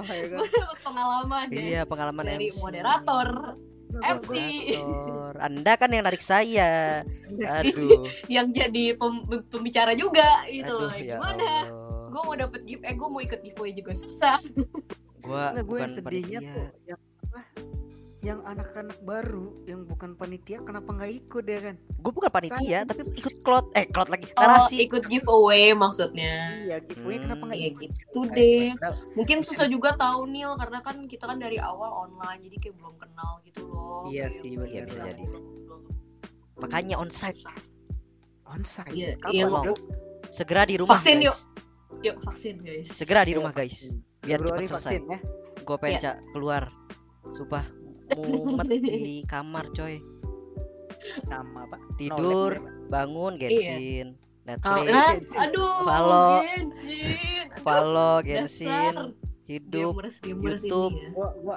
ya 0.07 0.25
kan? 0.31 0.39
Dapat 0.39 0.79
pengalaman 0.79 1.45
ya. 1.49 1.59
iya, 1.59 1.81
pengalaman 1.83 2.23
Dari 2.23 2.47
MC. 2.47 2.57
moderator, 2.61 3.27
MC. 3.91 4.31
Moderator. 4.31 5.33
Anda 5.39 5.71
kan 5.75 5.89
yang 5.91 6.03
narik 6.07 6.23
saya. 6.23 7.03
Aduh. 7.27 8.07
yang 8.39 8.49
jadi 8.49 8.95
pem- 8.95 9.27
pembicara 9.49 9.91
juga 9.93 10.45
gitu 10.47 10.71
Aduh, 10.71 10.87
loh. 10.87 10.93
ya 10.95 11.17
Gimana? 11.17 11.51
Gue 12.09 12.21
mau 12.23 12.33
dapet 12.33 12.61
gift, 12.63 12.81
eh 12.81 12.95
gue 12.95 13.07
mau 13.07 13.21
ikut 13.21 13.39
giveaway 13.43 13.71
juga 13.75 13.91
susah. 13.93 14.37
Gua 15.19 15.53
Nah, 15.53 15.61
gue 15.61 15.77
bukan 15.77 15.89
sedihnya 15.91 16.39
tuh 16.41 16.67
yang 16.87 16.99
apa 17.27 17.39
yang 18.19 18.43
anak-anak 18.43 18.99
baru 19.01 19.55
yang 19.63 19.83
bukan 19.83 20.11
panitia 20.11 20.59
kenapa 20.59 20.91
nggak 20.91 21.11
ikut 21.17 21.43
ya 21.45 21.59
kan 21.61 21.75
Gue 21.99 22.11
bukan 22.11 22.27
panitia, 22.27 22.59
Sayang. 22.83 22.87
tapi 22.87 23.01
ikut 23.11 23.35
klot. 23.41 23.65
Eh, 23.73 23.83
klot 23.85 24.07
lagi. 24.07 24.27
Oh, 24.33 24.39
Narasi. 24.39 24.75
ikut 24.81 25.03
giveaway 25.05 25.71
maksudnya. 25.73 26.55
iya 26.61 26.79
giveaway 26.79 27.15
kenapa 27.17 27.43
nggak 27.45 27.59
Iya 27.59 27.69
ikut 27.69 27.81
gitu 27.91 28.19
deh. 28.29 28.71
padahal 28.73 28.95
Mungkin 29.15 29.37
susah 29.39 29.67
juga 29.67 29.89
tahu 29.93 30.23
Nil 30.25 30.51
karena 30.55 30.79
kan 30.79 30.95
kita 31.05 31.27
kan 31.27 31.37
dari 31.37 31.59
awal 31.59 32.07
online 32.07 32.39
jadi 32.41 32.55
kayak 32.57 32.75
belum 32.75 32.95
kenal 32.95 33.31
gitu 33.43 33.61
loh. 33.65 34.07
Iya 34.07 34.27
Kayak 34.27 34.31
sih, 34.31 34.49
Iya, 34.51 34.81
bisa 34.83 35.01
jadi. 35.05 35.23
ngobrol-ngobrol. 35.25 35.79
Makanya 36.57 36.95
onsite. 36.97 37.39
Onsite 38.45 38.91
Iya, 38.91 39.09
iya, 39.27 39.45
Segera 40.29 40.63
di 40.63 40.75
rumah, 40.75 40.95
Vaksin 40.95 41.19
guys. 41.19 41.25
yuk. 41.25 41.37
Yuk 41.99 42.17
vaksin 42.21 42.55
guys. 42.59 42.87
Segera 42.89 43.21
di 43.23 43.33
rumah, 43.33 43.51
guys. 43.51 43.91
Biar 44.21 44.39
Februari 44.39 44.65
cepat 44.65 44.81
selesai. 44.81 44.97
vaksin 44.99 45.03
ya 45.09 45.19
Gue 45.63 45.77
pengen. 45.77 45.99
Cak, 45.99 46.15
keluar. 46.31 46.63
Sumpah 47.29 47.65
mumet 48.15 48.69
di 48.71 49.21
kamar, 49.31 49.69
coy. 49.69 50.01
sama 51.25 51.63
pak 51.65 51.79
Tidur, 51.95 52.51
No, 52.55 52.67
bangun, 52.87 53.33
Iya. 53.35 53.47
Genshin, 53.47 54.07
Oh, 54.09 54.47
Netflix, 54.47 54.87
nah, 54.87 55.07
Genshin. 55.13 55.39
aduh, 55.39 55.73
Follow. 55.79 56.31
Genshin. 56.41 57.45
Aduh, 57.45 57.61
follow 57.61 58.13
dasar. 58.17 58.25
Genshin, 58.25 58.95
hidup. 59.45 59.91
Gamers, 59.95 60.17
gamers 60.19 60.61
YouTube. 60.61 60.91
ini 60.91 61.01
ya. 61.01 61.09
gua 61.11 61.29
gua 61.39 61.55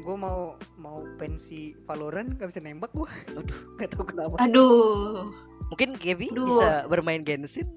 gua 0.00 0.16
mau 0.16 0.40
mau 0.76 0.98
pensi 1.16 1.60
Valorant 1.82 2.32
gak 2.34 2.48
bisa 2.48 2.60
nembak 2.60 2.88
gua 2.90 3.08
Aduh. 3.30 3.58
gak 3.78 3.88
tahu 3.90 4.04
kenapa 4.06 4.34
Aduh, 4.38 5.28
Mungkin 5.68 5.94
Gaby 5.94 6.30
Aduh. 6.30 6.46
bisa 6.46 6.70
bermain 6.86 7.22
Genshin. 7.22 7.68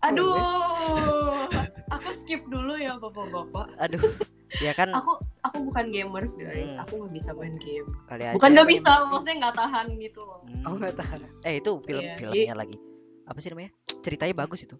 aduh. 0.00 1.46
Aku 1.90 2.10
skip 2.16 2.42
dulu 2.46 2.74
ya 2.74 2.96
bapak-bapak. 2.96 3.70
Aduh. 3.78 4.00
Ya 4.58 4.72
kan 4.72 4.90
Aku 4.90 5.14
aku 5.40 5.58
bukan 5.62 5.88
gamers 5.88 6.34
guys. 6.34 6.74
Hmm. 6.74 6.82
Aku 6.82 6.92
nggak 6.98 7.12
bisa 7.12 7.30
main 7.32 7.54
game. 7.56 7.86
kali 8.04 8.22
aja. 8.24 8.34
Bukan 8.34 8.50
nggak 8.50 8.68
bisa, 8.68 8.90
maksudnya 9.06 9.36
nggak 9.40 9.56
tahan 9.56 9.86
gitu 9.96 10.20
loh. 10.20 10.40
Hmm. 10.42 10.66
oh 10.66 10.74
nggak 10.74 10.94
tahan 10.96 11.20
Eh 11.40 11.54
itu 11.56 11.70
film 11.80 12.02
Iya, 12.02 12.14
filmnya 12.16 12.54
lagi. 12.56 12.76
Apa 13.24 13.38
sih 13.38 13.48
namanya? 13.48 13.70
Ceritanya 14.00 14.34
bagus 14.36 14.60
itu. 14.60 14.74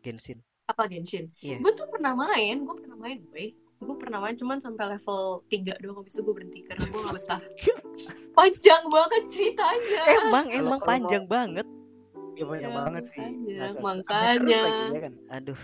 Genshin. 0.00 0.40
Apa 0.64 0.86
Genshin? 0.86 1.28
Iya. 1.38 1.58
Gue 1.58 1.72
tuh 1.74 1.84
pernah 1.86 2.14
main, 2.14 2.56
gue 2.58 2.74
pernah 2.74 2.96
main, 2.96 3.20
gue. 3.22 3.52
gue 3.78 3.96
pernah 3.96 4.20
main 4.20 4.36
cuman 4.36 4.56
sampai 4.56 4.84
level 4.90 5.40
3 5.46 5.80
doang 5.80 5.96
habis 5.96 6.12
itu 6.12 6.20
gue 6.20 6.34
berhenti 6.34 6.60
karena 6.62 6.84
gue 6.84 7.00
gak 7.00 7.16
betah 7.16 7.40
panjang 8.36 8.84
banget 8.86 9.22
ceritanya 9.26 10.02
emang 10.18 10.46
emang 10.50 10.80
panjang 10.80 11.24
banget 11.24 11.64
Ya 12.36 12.44
banyak 12.44 12.60
Ya, 12.62 12.76
banget 12.76 13.04
sih. 13.06 13.20
makanya, 13.20 13.72
makanya. 13.80 14.36
terus 14.38 14.60
lagi, 14.60 14.84
ya 14.86 15.00
kan? 15.00 15.12
aduh 15.30 15.60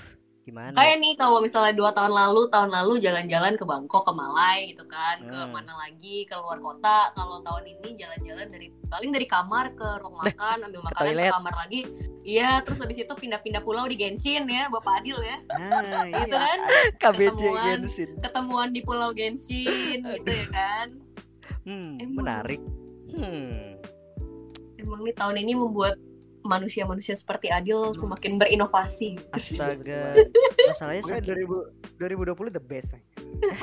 gimana? 0.46 0.78
Kayak 0.78 0.96
nih 1.02 1.12
kalau 1.18 1.42
misalnya 1.42 1.74
dua 1.74 1.90
tahun 1.90 2.14
lalu 2.14 2.46
tahun 2.54 2.70
lalu 2.70 3.02
jalan-jalan 3.02 3.58
ke 3.58 3.64
Bangkok 3.66 4.06
ke 4.06 4.12
Malai 4.14 4.70
gitu 4.70 4.86
kan. 4.86 5.18
Ke 5.26 5.34
Hmm. 5.34 5.50
mana 5.50 5.74
lagi? 5.74 6.22
Ke 6.30 6.38
luar 6.38 6.62
kota. 6.62 7.10
Kalau 7.18 7.42
tahun 7.42 7.66
ini 7.66 7.98
jalan-jalan 7.98 8.46
dari 8.46 8.70
paling 8.86 9.10
dari 9.10 9.26
kamar 9.26 9.74
ke 9.74 9.88
ruang 9.98 10.22
makan 10.22 10.70
ambil 10.70 10.80
makanan 10.86 11.14
ke 11.18 11.34
kamar 11.34 11.54
lagi. 11.58 11.80
Iya 12.22 12.62
terus 12.62 12.78
habis 12.78 12.98
itu 12.98 13.10
pindah-pindah 13.10 13.62
pulau 13.62 13.86
di 13.90 13.98
Genshin 13.98 14.46
ya 14.46 14.70
Bapak 14.70 15.02
Adil 15.02 15.18
ya. 15.18 15.38
Nah, 15.50 16.06
gitu 16.06 16.30
iya. 16.30 16.38
kan 16.38 16.58
ketemuan. 17.02 17.78
Genshin. 17.82 18.10
ketemuan 18.22 18.68
di 18.70 18.80
pulau 18.86 19.10
Genshin 19.10 19.98
gitu 20.06 20.30
ya 20.30 20.46
kan? 20.54 20.86
Hmm, 21.66 21.98
Emang. 21.98 22.22
menarik. 22.22 22.62
Hmm. 23.10 23.74
Emang 24.78 25.02
nih 25.02 25.14
tahun 25.18 25.36
ini 25.42 25.52
membuat 25.58 25.98
manusia-manusia 26.46 27.12
seperti 27.12 27.48
Adil 27.48 27.92
semakin 27.92 28.38
berinovasi 28.38 29.18
astaga 29.30 30.14
masalahnya 30.68 31.02
sakit 31.04 31.26
2000 31.26 31.98
2020 31.98 32.50
the 32.50 32.60
best. 32.60 32.94
eh. 32.94 33.02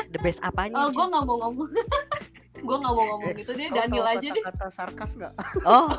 the 0.10 0.20
best 0.20 0.40
apanya 0.40 0.76
oh 0.78 0.90
gue 0.90 1.02
nggak 1.02 1.24
mau 1.24 1.38
ngomong 1.40 1.70
gue 2.64 2.76
nggak 2.78 2.94
mau 2.94 3.06
ngomong 3.06 3.30
Eh, 3.30 3.36
gitu 3.40 3.52
deh 3.54 3.68
Daniel 3.70 4.06
aja 4.06 4.24
deh 4.26 4.40
Kata-kata 4.40 4.68
sarkas 4.70 5.12
nggak? 5.16 5.34
oh 5.64 5.90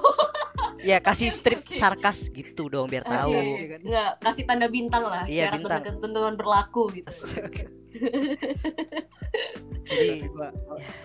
ya 0.81 0.99
kasih 0.99 1.29
strip 1.29 1.65
sarkas 1.67 2.29
gitu 2.29 2.67
dong 2.67 2.87
biar 2.87 3.03
tahu 3.03 3.33
nggak 3.81 4.11
kasih 4.21 4.45
tanda 4.45 4.67
bintang 4.67 5.03
lah 5.03 5.25
Iya, 5.25 5.49
syarat 5.49 5.59
bintang. 5.59 5.81
dan 5.81 5.95
ketentuan 5.97 6.35
berlaku 6.35 6.83
gitu 6.93 7.09
Astaga. 7.09 7.65
Jadi 9.85 10.27
gua 10.31 10.49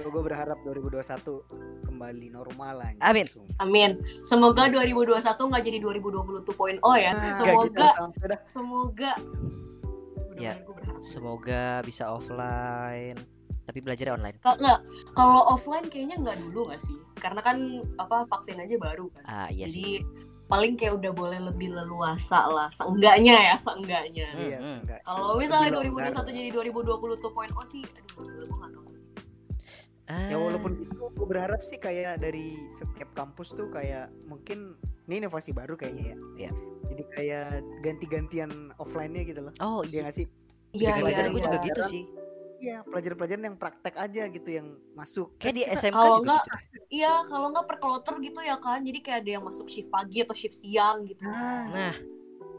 gua 0.02 0.24
berharap 0.24 0.58
2021 0.64 1.86
kembali 1.86 2.28
normal 2.30 2.74
lah. 2.80 2.92
Amin. 3.02 3.28
amin 3.60 4.00
semoga 4.22 4.72
2021 4.72 5.20
nggak 5.22 5.64
jadi 5.64 5.78
2020 5.84 6.48
2.0 6.48 6.80
ya 6.96 7.12
Nah, 7.12 7.36
semoga 7.36 7.90
dah. 8.18 8.40
semoga 8.44 9.12
Ya. 10.40 10.56
Benar-benar 10.56 10.64
gua 10.64 10.76
berharap. 10.80 11.02
semoga 11.04 11.64
bisa 11.84 12.04
offline 12.08 13.20
tapi 13.68 13.86
belajar 13.86 14.16
online 14.16 14.34
Kalau 14.40 14.58
nggak, 14.58 14.80
kalau 15.14 15.42
offline 15.52 15.86
kayaknya 15.86 16.18
nggak 16.18 16.42
dulu 16.42 16.72
nggak 16.72 16.82
sih? 16.82 16.98
Karena 17.14 17.38
kan 17.44 17.58
apa 18.02 18.26
vaksin 18.26 18.58
aja 18.58 18.76
baru 18.80 19.14
kan. 19.14 19.24
ah 19.28 19.48
iya 19.52 19.70
sih 19.70 20.02
Jadi 20.02 20.28
paling 20.50 20.74
kayak 20.74 20.98
udah 20.98 21.12
boleh 21.14 21.40
lebih 21.40 21.70
leluasa 21.70 22.44
lah, 22.44 22.68
seenggaknya 22.70 23.54
ya, 23.54 23.56
seenggaknya. 23.56 24.28
Hmm, 24.28 24.42
Iya, 24.42 24.58
hmm. 24.60 24.78
enggak. 24.82 25.00
Kalau 25.06 25.38
misalnya 25.38 25.70
Lebih 25.70 25.94
2021 25.94 26.10
longgar. 26.10 26.34
jadi 26.34 26.50
2020 26.50 27.16
2.0 27.22 27.72
sih, 27.72 27.84
aduh, 27.86 28.16
gila, 28.18 28.44
gua 28.44 28.58
nggak 28.58 28.72
tahu. 28.74 28.88
ah, 30.08 30.26
Ya 30.26 30.36
walaupun 30.36 30.72
gitu, 30.76 31.06
gue 31.08 31.28
berharap 31.28 31.62
sih 31.62 31.78
kayak 31.78 32.18
dari 32.18 32.58
setiap 32.72 33.14
kampus 33.14 33.54
tuh 33.54 33.70
kayak 33.70 34.10
mungkin 34.26 34.74
ini 35.06 35.22
inovasi 35.22 35.54
baru 35.54 35.78
kayaknya 35.78 36.04
ya. 36.04 36.18
Iya. 36.40 36.52
Jadi 36.90 37.04
kayak 37.14 37.50
ganti-gantian 37.80 38.52
offline-nya 38.76 39.22
gitu 39.24 39.42
loh. 39.42 39.54
oh 39.60 39.82
Dia 39.84 39.94
iya 39.94 40.02
ngasih 40.04 40.26
Iya, 40.70 40.90
iya, 40.92 41.02
pelajaran 41.02 41.30
gue 41.30 41.38
iya. 41.38 41.48
juga 41.48 41.60
gitu 41.64 41.82
sih 41.84 42.04
Iya, 42.60 42.84
pelajaran-pelajaran 42.84 43.44
yang 43.46 43.56
praktek 43.56 43.96
aja 43.96 44.24
gitu 44.28 44.50
yang 44.52 44.68
masuk. 44.92 45.32
kayak 45.38 45.56
di 45.56 45.64
SMK 45.66 45.94
kalau 45.94 46.20
juga 46.20 46.36
enggak- 46.36 46.46
gitu 46.46 46.78
Iya, 46.92 47.14
kalau 47.24 47.48
nggak 47.50 47.66
per 47.66 47.78
kloter 47.78 48.16
gitu 48.18 48.40
ya 48.40 48.58
kan. 48.58 48.80
Jadi 48.80 49.00
kayak 49.00 49.20
ada 49.20 49.32
yang 49.32 49.44
masuk 49.44 49.66
shift 49.66 49.88
pagi 49.88 50.20
atau 50.20 50.34
shift 50.34 50.56
siang 50.56 51.04
gitu. 51.04 51.22
Nah, 51.22 51.66
nah 51.70 51.96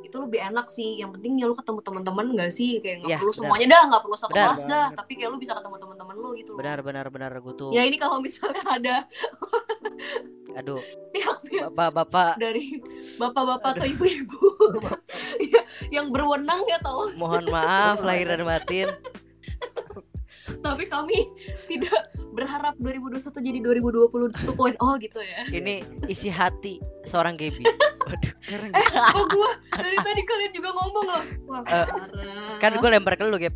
Itu 0.01 0.17
lebih 0.19 0.41
enak 0.41 0.67
sih. 0.67 0.97
Yang 0.97 1.11
penting 1.15 1.33
ya 1.35 1.45
lu 1.45 1.53
ketemu 1.53 1.81
teman-teman 1.81 2.27
nggak 2.33 2.51
sih? 2.51 2.81
Kayak 2.81 2.97
nggak 3.01 3.11
Iya, 3.11 3.19
perlu 3.19 3.29
benar. 3.29 3.41
semuanya 3.45 3.67
dah, 3.69 3.83
nggak 3.85 4.01
perlu 4.01 4.17
satu 4.17 4.33
Benar 4.33 4.47
kelas 4.47 4.63
dah. 4.63 4.69
banget. 4.83 4.97
Tapi 4.97 5.13
kayak 5.15 5.29
lu 5.29 5.39
bisa 5.39 5.53
ketemu 5.53 5.77
teman-teman 5.77 6.15
lu 6.17 6.31
gitu. 6.33 6.51
loh. 6.51 6.59
benar 6.59 6.79
benar 6.81 7.07
benar 7.07 7.31
gue 7.37 7.55
tuh 7.55 7.71
Ya 7.71 7.83
ini 7.83 7.97
kalau 7.97 8.17
misalnya 8.19 8.63
ada 8.73 8.97
aduh 10.53 10.83
pihak-pihak 11.11 11.71
bapak 11.71 11.91
bapak 12.03 12.33
dari 12.37 12.83
bapak-bapak 13.17 13.71
atau 13.73 13.87
ibu-ibu 13.87 14.41
ya, 15.47 15.63
yang 15.93 16.11
berwenang 16.11 16.67
ya 16.67 16.79
tolong 16.81 17.15
mohon 17.15 17.47
maaf 17.47 18.01
lahir 18.01 18.27
dan 18.29 18.43
batin 18.51 18.89
tapi 20.61 20.85
kami 20.87 21.19
tidak 21.71 21.99
berharap 22.31 22.77
2021 22.77 23.21
jadi 23.43 23.59
2020 23.59 24.55
point 24.55 24.77
oh 24.79 24.95
gitu 24.97 25.19
ya 25.19 25.49
ini 25.51 25.81
isi 26.07 26.29
hati 26.29 26.79
seorang 27.03 27.35
Gaby 27.35 27.65
Waduh, 28.01 28.33
sekarang 28.39 28.71
kok 28.73 29.27
gua 29.29 29.51
dari 29.73 29.97
tadi 29.97 30.23
kalian 30.23 30.53
juga 30.53 30.71
ngomong 30.73 31.05
loh 31.07 31.23
wah 31.47 31.61
Eh, 31.63 31.85
parah. 31.85 32.57
kan 32.59 32.73
gue 32.73 32.89
lempar 32.89 33.15
ke 33.15 33.25
lu 33.25 33.37
Gap 33.37 33.55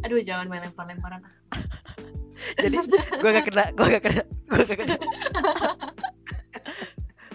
aduh 0.00 0.18
jangan 0.18 0.46
main 0.46 0.62
lempar-lemparan 0.62 1.20
ah. 1.20 1.34
jadi 2.62 2.76
gue 3.16 3.30
gak 3.30 3.44
kena 3.46 3.64
gue 3.70 3.86
gak 3.90 4.02
kena 4.02 4.22
gue 4.24 4.62
gak 4.62 4.78
kena 4.78 4.96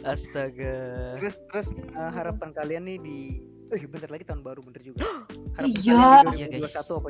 astaga 0.05 0.75
terus 1.17 1.35
terus 1.47 1.67
uh, 1.91 2.11
harapan 2.11 2.49
kalian 2.51 2.85
nih 2.85 2.99
di 2.99 3.19
Eh 3.65 3.81
bentar 3.81 4.05
lagi 4.07 4.21
tahun 4.21 4.45
baru 4.45 4.61
bener 4.61 4.77
juga. 4.85 5.01
Harapan 5.57 5.73
Iya. 5.73 6.21
kalian 6.21 6.37
Iya, 6.37 6.47
di 6.53 6.61
guys. 6.61 6.77
2021 6.85 7.01
apa 7.01 7.09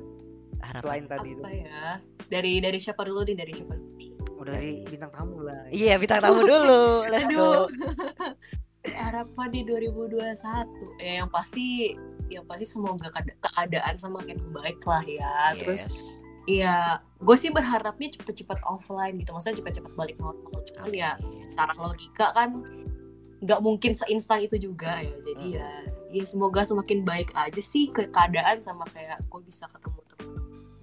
harapan 0.66 0.82
selain 0.82 1.06
tadi 1.06 1.30
itu? 1.32 1.42
ya 1.64 1.88
dari 2.26 2.54
dari 2.58 2.80
siapa 2.80 3.02
dulu 3.02 3.22
nih 3.24 3.36
dari 3.36 3.52
siapa 3.54 3.74
dulu? 3.74 3.94
Oh 4.36 4.44
dari 4.44 4.84
bintang 4.84 5.12
tamu 5.12 5.38
lah. 5.42 5.64
iya 5.70 5.96
bintang 5.96 6.20
tamu 6.20 6.42
dulu 6.52 6.84
let's 7.08 7.30
go 7.30 7.72
harapan 8.86 9.48
di 9.50 9.62
2021 9.64 10.38
ya 11.00 11.14
yang 11.20 11.30
pasti 11.30 11.98
yang 12.28 12.46
pasti 12.46 12.66
semoga 12.68 13.10
keada- 13.10 13.38
keadaan 13.40 13.96
semakin 13.96 14.38
baik 14.52 14.82
lah 14.82 15.02
ya 15.02 15.34
terus 15.56 15.86
Yes. 15.88 16.22
Iya, 16.46 17.02
gue 17.18 17.34
sih 17.34 17.50
berharapnya 17.50 18.14
cepet-cepet 18.14 18.62
offline 18.64 19.18
gitu, 19.18 19.34
maksudnya 19.34 19.58
cepet-cepet 19.58 19.98
balik 19.98 20.14
normal. 20.22 20.62
Cuman 20.64 20.94
ya 20.94 21.18
secara 21.18 21.74
logika 21.74 22.30
kan 22.38 22.62
nggak 23.42 23.60
mungkin 23.60 23.98
seinstan 23.98 24.46
itu 24.46 24.62
juga 24.62 25.02
ya. 25.02 25.10
Jadi 25.26 25.42
Hmm. 25.42 25.58
ya, 25.58 25.70
ya 26.14 26.22
semoga 26.22 26.62
semakin 26.62 27.02
baik 27.02 27.34
aja 27.34 27.58
sih 27.58 27.90
ke 27.90 28.14
keadaan 28.14 28.62
sama 28.62 28.86
kayak 28.94 29.26
gue 29.26 29.42
bisa 29.42 29.66
ketemu. 29.74 30.05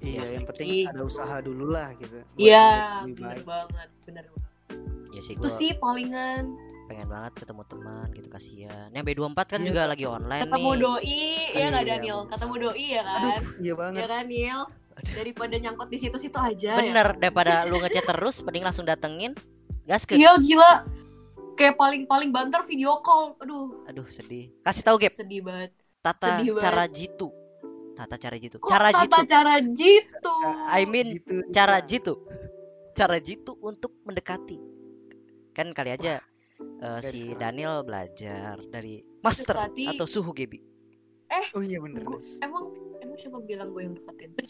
Iya, 0.03 0.21
Iya, 0.21 0.33
yang 0.35 0.45
penting 0.45 0.69
sih. 0.69 0.83
ada 0.85 1.03
usaha 1.03 1.37
dulu 1.39 1.65
lah 1.69 1.95
gitu. 1.95 2.19
Iya, 2.35 2.67
bener 3.07 3.39
baik. 3.39 3.45
banget, 3.45 3.89
bener 4.03 4.25
banget. 4.27 4.51
ya 5.11 5.21
sih 5.21 5.35
Itu 5.35 5.47
sih 5.47 5.71
palingan 5.75 6.57
pengen 6.83 7.05
banget 7.07 7.33
ketemu 7.39 7.63
teman 7.65 8.09
gitu 8.11 8.29
kasihan 8.29 8.89
yang 8.91 9.01
B24 9.03 9.33
kan 9.47 9.59
Iya. 9.59 9.67
juga 9.67 9.83
lagi 9.87 10.05
online 10.05 10.45
ketemu 10.45 10.69
nih 10.69 10.79
doi, 10.79 11.25
ya 11.53 11.67
nggak 11.71 11.85
Iya, 11.85 11.91
Daniel? 11.91 12.19
bagus. 12.19 12.31
Ketemu 12.33 12.55
doi 12.59 12.87
ya 12.87 13.03
kan? 13.03 13.21
Aduh, 13.23 13.33
iya 13.55 13.63
Ya 13.63 13.73
banget. 13.73 14.03
kan 14.07 14.25
Niel? 14.27 14.61
Daripada 15.11 15.55
nyangkut 15.55 15.89
di 15.89 15.99
situ-situ 15.99 16.39
aja. 16.39 16.69
ya 16.69 16.77
bener 16.77 17.07
kan? 17.09 17.17
daripada 17.19 17.53
lu 17.65 17.77
ngechat 17.79 18.05
terus 18.05 18.37
mending 18.41 18.61
langsung 18.63 18.85
datengin 18.85 19.33
gas 19.85 20.03
ke 20.03 20.15
Iya 20.15 20.37
gila. 20.37 20.73
Kayak 21.53 21.77
paling-paling 21.77 22.29
banter 22.29 22.61
video 22.63 22.97
call. 22.99 23.37
Aduh, 23.39 23.85
aduh 23.85 24.05
sedih 24.07 24.53
kasih 24.61 24.83
tahu 24.83 24.97
Gap 24.99 25.13
sedih 25.13 25.41
banget. 25.41 25.71
tata 26.01 26.29
Sedih 26.35 26.57
banget. 26.57 26.63
cara 26.63 26.85
jitu 26.89 27.29
tata 27.93 28.17
cara 28.17 28.37
jitu. 28.37 28.57
Kok 28.57 28.67
cara 28.67 28.89
tata 28.89 29.05
jitu. 29.05 29.29
cara 29.29 29.55
jitu. 29.61 30.35
I 30.69 30.83
mean, 30.85 31.07
Gitu, 31.17 31.33
cara 31.51 31.79
jitu. 31.81 32.15
Cara 32.93 33.17
jitu 33.17 33.57
untuk 33.59 33.97
mendekati. 34.03 34.57
Kan 35.53 35.73
kali 35.73 35.93
aja 35.93 36.21
eh, 36.21 36.21
That's 36.81 37.09
si 37.09 37.31
right. 37.31 37.39
Daniel 37.39 37.83
belajar 37.83 38.57
dari 38.67 39.01
master 39.21 39.57
Berarti- 39.57 39.89
atau 39.91 40.07
suhu 40.07 40.33
Gebi. 40.33 40.61
Oh 41.53 41.61
iya 41.61 41.81
bener. 41.81 42.05
Gua- 42.05 42.21
emang 42.41 42.69
emang 43.01 43.17
siapa 43.17 43.41
bilang 43.41 43.73
gue 43.73 43.83
yang 43.83 43.95
deketin? 43.97 44.33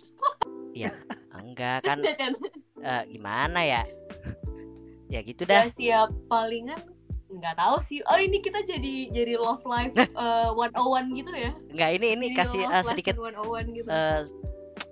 enggak 1.32 1.78
kan 1.88 1.98
eh, 2.78 3.02
gimana 3.08 3.60
ya? 3.62 3.82
Ya 5.12 5.20
gitu 5.20 5.44
dah. 5.44 5.66
ya 5.66 5.68
siap. 5.68 6.08
Palingan 6.24 6.80
nggak 7.32 7.56
tahu 7.56 7.76
sih. 7.80 7.98
Oh 8.04 8.16
ini 8.16 8.38
kita 8.38 8.60
jadi 8.62 9.08
jadi 9.08 9.34
love 9.34 9.64
life 9.64 9.92
uh, 10.12 10.52
101 10.52 11.12
gitu 11.14 11.30
ya? 11.30 11.52
enggak 11.68 11.90
ini 11.96 12.06
ini 12.12 12.26
Jadi 12.28 12.36
kasih 12.36 12.60
love 12.62 12.74
eh, 12.74 12.84
sedikit 12.84 13.14
lesson 13.16 13.40
101 13.66 13.72
gitu. 13.74 13.88
eh, 13.88 14.20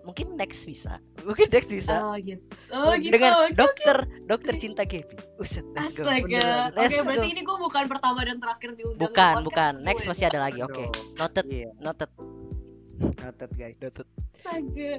mungkin 0.01 0.27
next 0.33 0.65
bisa 0.65 0.97
mungkin 1.29 1.47
next 1.49 1.69
bisa 1.69 2.01
oh 2.01 2.17
gitu. 2.17 2.41
Oh 2.71 2.93
gitu. 2.95 3.13
dengan 3.13 3.33
Oke, 3.39 3.53
dokter 3.53 3.97
dokter 4.25 4.55
cinta 4.57 4.83
Gebi 4.83 5.13
Uset, 5.37 5.63
let's 5.71 5.93
go 5.93 6.05
Astaga. 6.05 6.73
Oke, 6.73 6.75
Let's 6.75 6.97
berarti 7.01 7.29
ini 7.31 7.43
gue 7.43 7.57
bukan 7.59 7.85
pertama 7.87 8.21
dan 8.23 8.37
terakhir 8.37 8.73
diundang. 8.75 9.01
bukan 9.03 9.35
bukan 9.45 9.73
gue. 9.77 9.85
next 9.85 10.05
masih 10.05 10.27
ada 10.27 10.41
lagi 10.41 10.61
oke 10.61 10.73
Aduh, 10.83 11.05
noted 11.15 11.45
Iya, 11.47 11.69
noted 11.79 12.11
noted 13.17 13.51
guys. 13.55 13.77
noted 13.77 14.09
Astaga. 14.27 14.93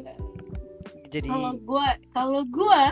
jadi 1.08 1.28
Kalau 1.28 1.54
gue, 1.56 1.88
kalau 2.10 2.42
gue, 2.44 2.84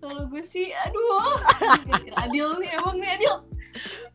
kalau 0.00 0.22
gue 0.26 0.42
sih, 0.42 0.72
aduh, 0.72 1.38
Adil 2.24 2.56
nih 2.56 2.70
emang 2.72 2.96
nih 2.96 3.10
Adil. 3.12 3.34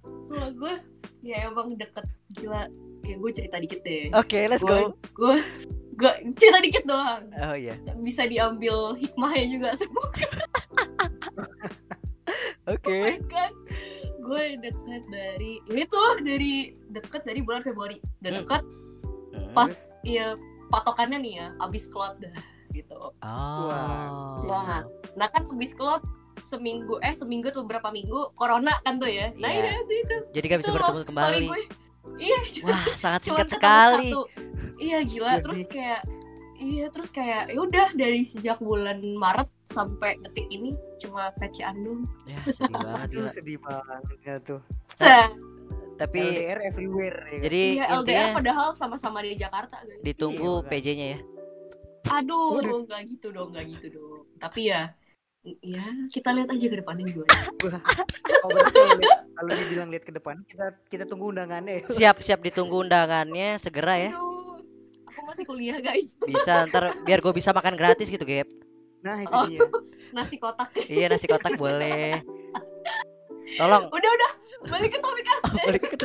Kalau 0.02 0.50
gue, 0.52 0.74
ya 1.22 1.46
emang 1.46 1.76
deket 1.76 2.06
gila. 2.34 2.68
Ya 3.02 3.16
gue 3.16 3.32
cerita 3.32 3.58
dikit 3.58 3.82
deh. 3.82 4.12
oke 4.12 4.40
let's 4.46 4.62
go 4.62 4.94
Gue, 5.14 5.42
gue 5.96 6.12
cerita 6.36 6.60
dikit 6.60 6.84
doang. 6.86 7.26
oh 7.34 7.56
iya 7.56 7.74
Bisa 7.98 8.24
diambil 8.24 8.94
hikmahnya 8.96 9.46
juga 9.50 9.70
semua 9.76 10.06
oke 12.70 13.00
kan. 13.28 13.52
Gue 14.20 14.44
deket 14.60 15.04
dari 15.10 15.58
ini 15.66 15.84
tuh 15.86 16.22
dari 16.22 16.54
deket 16.88 17.26
dari 17.26 17.42
bulan 17.42 17.66
Februari. 17.66 17.98
Dan 18.22 18.36
Hmm. 18.36 18.40
deket 18.44 18.64
Hmm. 19.30 19.54
pas 19.54 19.74
ya 20.04 20.38
patokannya 20.70 21.18
nih 21.20 21.34
ya 21.36 21.48
abis 21.60 21.90
cloud 21.90 22.18
dah 22.20 22.36
gitu. 22.70 23.10
Oh. 23.20 23.70
Wah. 24.46 24.86
Nah 25.16 25.28
kan 25.30 25.50
habis 25.50 25.74
klub 25.74 26.06
seminggu 26.50 26.98
eh 27.00 27.14
seminggu 27.14 27.48
tuh 27.50 27.62
berapa 27.62 27.90
minggu 27.90 28.34
corona 28.34 28.74
kan 28.82 28.98
tuh 28.98 29.06
ya. 29.08 29.30
Nah 29.36 29.46
Iya. 29.48 29.78
itu 29.80 29.94
itu. 30.00 30.16
Jadi 30.32 30.46
gak 30.48 30.60
bisa 30.60 30.68
itu 30.68 30.76
bertemu 30.76 31.00
kembali. 31.06 31.46
gue. 31.46 31.62
Iya. 32.20 32.40
Wah, 32.66 32.84
sangat 32.96 33.22
singkat 33.24 33.48
sekali. 33.48 34.10
satu. 34.10 34.22
Iya 34.76 35.00
gila. 35.04 35.32
Jadi- 35.32 35.44
Terus 35.44 35.62
kayak 35.68 36.02
iya 36.58 36.86
terus 36.90 37.10
kayak 37.10 37.44
ya 37.48 37.60
udah 37.60 37.88
dari 37.94 38.22
sejak 38.24 38.58
bulan 38.60 38.98
Maret 39.00 39.48
sampai 39.66 40.18
detik 40.20 40.50
ini 40.50 40.74
cuma 40.98 41.30
VC-an 41.34 41.78
doang. 41.78 42.04
Ya, 42.26 42.42
sedih 42.44 42.74
banget 42.82 43.08
gila. 43.14 43.30
sedih 43.30 43.58
banget 43.58 44.04
ya 44.20 44.36
tuh. 44.42 44.60
Set. 44.92 45.32
Tapi 45.96 46.16
LDR 46.18 46.60
everywhere 46.64 47.20
ya 47.28 47.40
jadi 47.42 47.62
Iya 47.74 47.86
LDR 47.92 48.00
intinya 48.00 48.26
padahal 48.34 48.68
sama-sama 48.74 49.20
di 49.20 49.36
Jakarta 49.36 49.80
guys. 49.82 50.00
ditunggu 50.00 50.52
Iya. 50.58 50.68
PJ-nya 50.68 51.08
ya. 51.14 51.20
Aduh, 52.10 52.56
nggak 52.82 53.02
gitu 53.10 53.28
dong, 53.30 53.52
nggak 53.52 53.66
gitu 53.70 53.88
dong. 53.94 54.24
Tapi 54.38 54.62
ya, 54.66 54.96
ya 55.42 55.82
kita 56.10 56.30
lihat 56.32 56.50
aja 56.50 56.66
ke 56.66 56.78
depannya 56.78 57.04
gimana. 57.08 57.32
Oh, 58.40 58.50
kalau 58.50 58.60
lihat- 58.98 59.24
kalau 59.32 59.52
dibilang 59.54 59.90
lihat 59.90 60.04
ke 60.04 60.12
depan 60.12 60.36
kita 60.46 60.66
kita 60.88 61.04
tunggu 61.04 61.32
undangannya 61.32 61.80
ya. 61.80 61.84
Siap 61.90 62.20
siap 62.20 62.40
ditunggu 62.40 62.76
undangannya 62.82 63.56
segera 63.56 63.96
ya. 63.98 64.12
Aduh, 64.12 64.60
aku 65.06 65.20
masih 65.26 65.46
kuliah 65.46 65.80
guys. 65.80 66.12
Bisa 66.20 66.68
ntar 66.68 66.92
biar 67.02 67.20
gue 67.20 67.32
bisa 67.32 67.50
makan 67.50 67.74
gratis 67.74 68.08
gitu, 68.08 68.22
Gap. 68.22 68.48
Nah 69.00 69.18
itu 69.18 69.32
Oh. 69.32 69.46
dia. 69.46 69.60
Nasi 70.16 70.36
kotak. 70.36 70.74
Iya, 70.82 71.06
nasi 71.08 71.26
kotak 71.26 71.54
boleh. 71.56 72.18
Tolong. 73.56 73.86
Udah 73.88 74.10
udah, 74.12 74.32
balik 74.68 74.90
ke 74.92 75.00
topik 75.00 75.26
ah. 75.30 75.40
balik 75.64 75.84
ke 75.84 75.96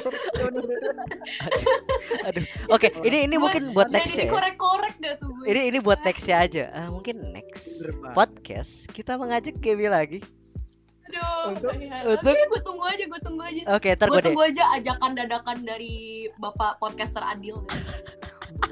Aduh. 2.25 2.44
Oke, 2.68 2.88
ini 3.03 3.25
ini 3.25 3.35
Gua- 3.35 3.49
mungkin 3.49 3.62
buat 3.73 3.88
Jadi 3.88 3.97
next 3.99 4.14
ya. 4.14 4.23
dikorek-korek 4.25 4.94
dah 5.01 5.14
tuh 5.16 5.29
gue. 5.29 5.34
Ini 5.45 5.61
ini 5.69 5.79
buat 5.79 6.01
nextnya 6.01 6.37
aja. 6.39 6.65
Ah, 6.71 6.89
mungkin 6.89 7.21
next 7.31 7.85
podcast 8.13 8.89
kita 8.89 9.15
mengajak 9.15 9.57
Gaby 9.57 9.87
lagi. 9.87 10.19
Aduh. 11.05 11.53
Untuk- 11.53 11.77
iya. 11.77 12.01
untuk- 12.03 12.33
Oke, 12.33 12.43
gue 12.49 12.61
tunggu 12.63 12.85
aja, 12.85 13.05
gue 13.05 13.21
tunggu 13.21 13.43
aja. 13.43 13.61
Oke, 13.71 13.89
ntar 13.93 14.09
Gue 14.09 14.21
tunggu 14.21 14.43
aja 14.43 14.65
ajakan 14.73 15.11
dadakan 15.13 15.57
dari 15.63 15.95
bapak 16.35 16.79
podcaster 16.79 17.21
Adil. 17.21 17.61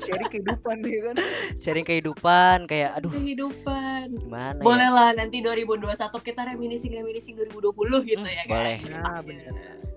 Sharing 0.03 0.31
kehidupan 0.33 0.77
ya 0.83 1.01
kan. 1.05 1.17
sharing 1.57 1.87
kehidupan 1.87 2.67
kayak 2.67 2.97
aduh 2.97 3.11
Kehidupan. 3.13 4.15
gimana 4.17 4.59
Boleh 4.59 4.89
ya. 4.89 4.95
lah 4.95 5.09
nanti 5.13 5.39
2021 5.39 5.95
kita 6.19 6.43
reminiscing 6.45 6.91
reminiscing 6.91 7.35
2020 7.37 7.71
gitu 8.03 8.19
Hmm, 8.19 8.27
ya 8.29 8.43
kan. 8.43 8.51
boleh. 8.51 8.77
Nah 8.89 9.19
bener. 9.21 9.53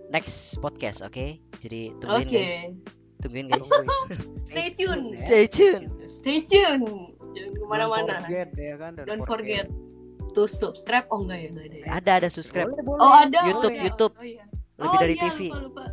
Next 0.08 0.58
podcast, 0.60 1.02
oke? 1.02 1.42
Jadi 1.58 1.90
Oke. 1.90 1.98
tungguin 2.00 2.28
guys. 2.28 2.54
Tungguin 3.23 3.47
guys. 3.47 3.67
Stay 4.49 4.67
tune. 4.73 5.13
ya. 5.13 5.17
Stay 5.19 5.45
tune. 5.47 5.84
Stay 6.08 6.39
tune. 6.43 6.84
Jangan 7.36 7.51
Don't 7.51 7.56
ke 7.56 7.65
mana-mana. 7.67 8.13
forget 8.23 8.49
ya 8.56 8.75
kan. 8.80 8.91
Don't 9.04 9.25
forget 9.28 9.65
to 10.32 10.47
subscribe. 10.47 11.04
Oh 11.12 11.23
enggak 11.23 11.39
ya, 11.43 11.47
enggak 11.51 11.65
ada 11.65 11.75
ya. 11.75 11.86
Ada 11.89 12.12
ada 12.23 12.30
subscribe. 12.32 12.67
Boleh, 12.71 12.84
boleh. 12.84 12.99
Oh 12.99 13.13
ada. 13.15 13.39
YouTube, 13.47 13.71
oh, 13.71 13.75
ada. 13.75 13.84
YouTube. 13.88 14.13
Oh, 14.15 14.23
iya. 14.23 14.43
Lebih 14.75 14.91
oh, 14.91 15.01
dari 15.01 15.15
iya, 15.15 15.23
TV. 15.23 15.39
Lupa, 15.51 15.60
lupa. 15.63 15.86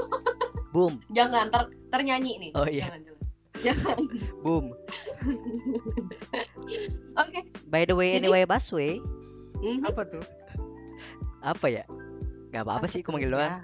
Boom, 0.74 0.94
Jangan 1.10 1.50
ter 1.50 1.62
ternyanyi 1.90 2.32
nih. 2.38 2.50
Oh, 2.54 2.66
iya. 2.66 2.86
Jangan, 2.90 3.00
jangan. 3.02 3.18
Jangan. 3.60 3.98
boom. 4.40 4.72
Oke. 7.20 7.40
By 7.66 7.82
the 7.84 7.94
way, 7.98 8.14
Jadi- 8.14 8.24
anyway, 8.24 8.42
Busway, 8.46 9.02
Mhm. 9.60 9.84
Apa 9.84 10.02
tuh? 10.08 10.24
apa 11.42 11.66
ya? 11.68 11.84
Gak 12.52 12.62
apa-apa 12.64 12.86
sih, 12.88 13.02
aku 13.02 13.12
manggil 13.12 13.32
doang. 13.34 13.60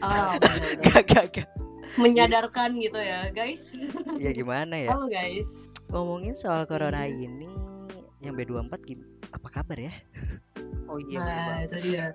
Ah, 0.00 0.38
benar-benar. 0.40 0.80
Gak, 0.84 1.02
gak, 1.10 1.26
gak. 1.34 1.48
Menyadarkan 1.96 2.76
gitu 2.76 2.98
ya, 2.98 3.30
guys. 3.30 3.72
Ya 4.18 4.30
gimana 4.30 4.76
ya? 4.76 4.92
Halo 4.92 5.06
guys. 5.06 5.72
Ngomongin 5.88 6.34
soal 6.34 6.64
corona 6.64 7.06
ini, 7.06 7.48
yang 8.18 8.34
B24 8.34 8.74
gim- 8.84 9.08
apa 9.30 9.48
kabar 9.48 9.78
ya? 9.78 9.94
Oh 10.84 11.00
iya. 11.00 11.20
Nah, 11.20 11.58
itu 11.64 11.76
dia. 11.86 12.12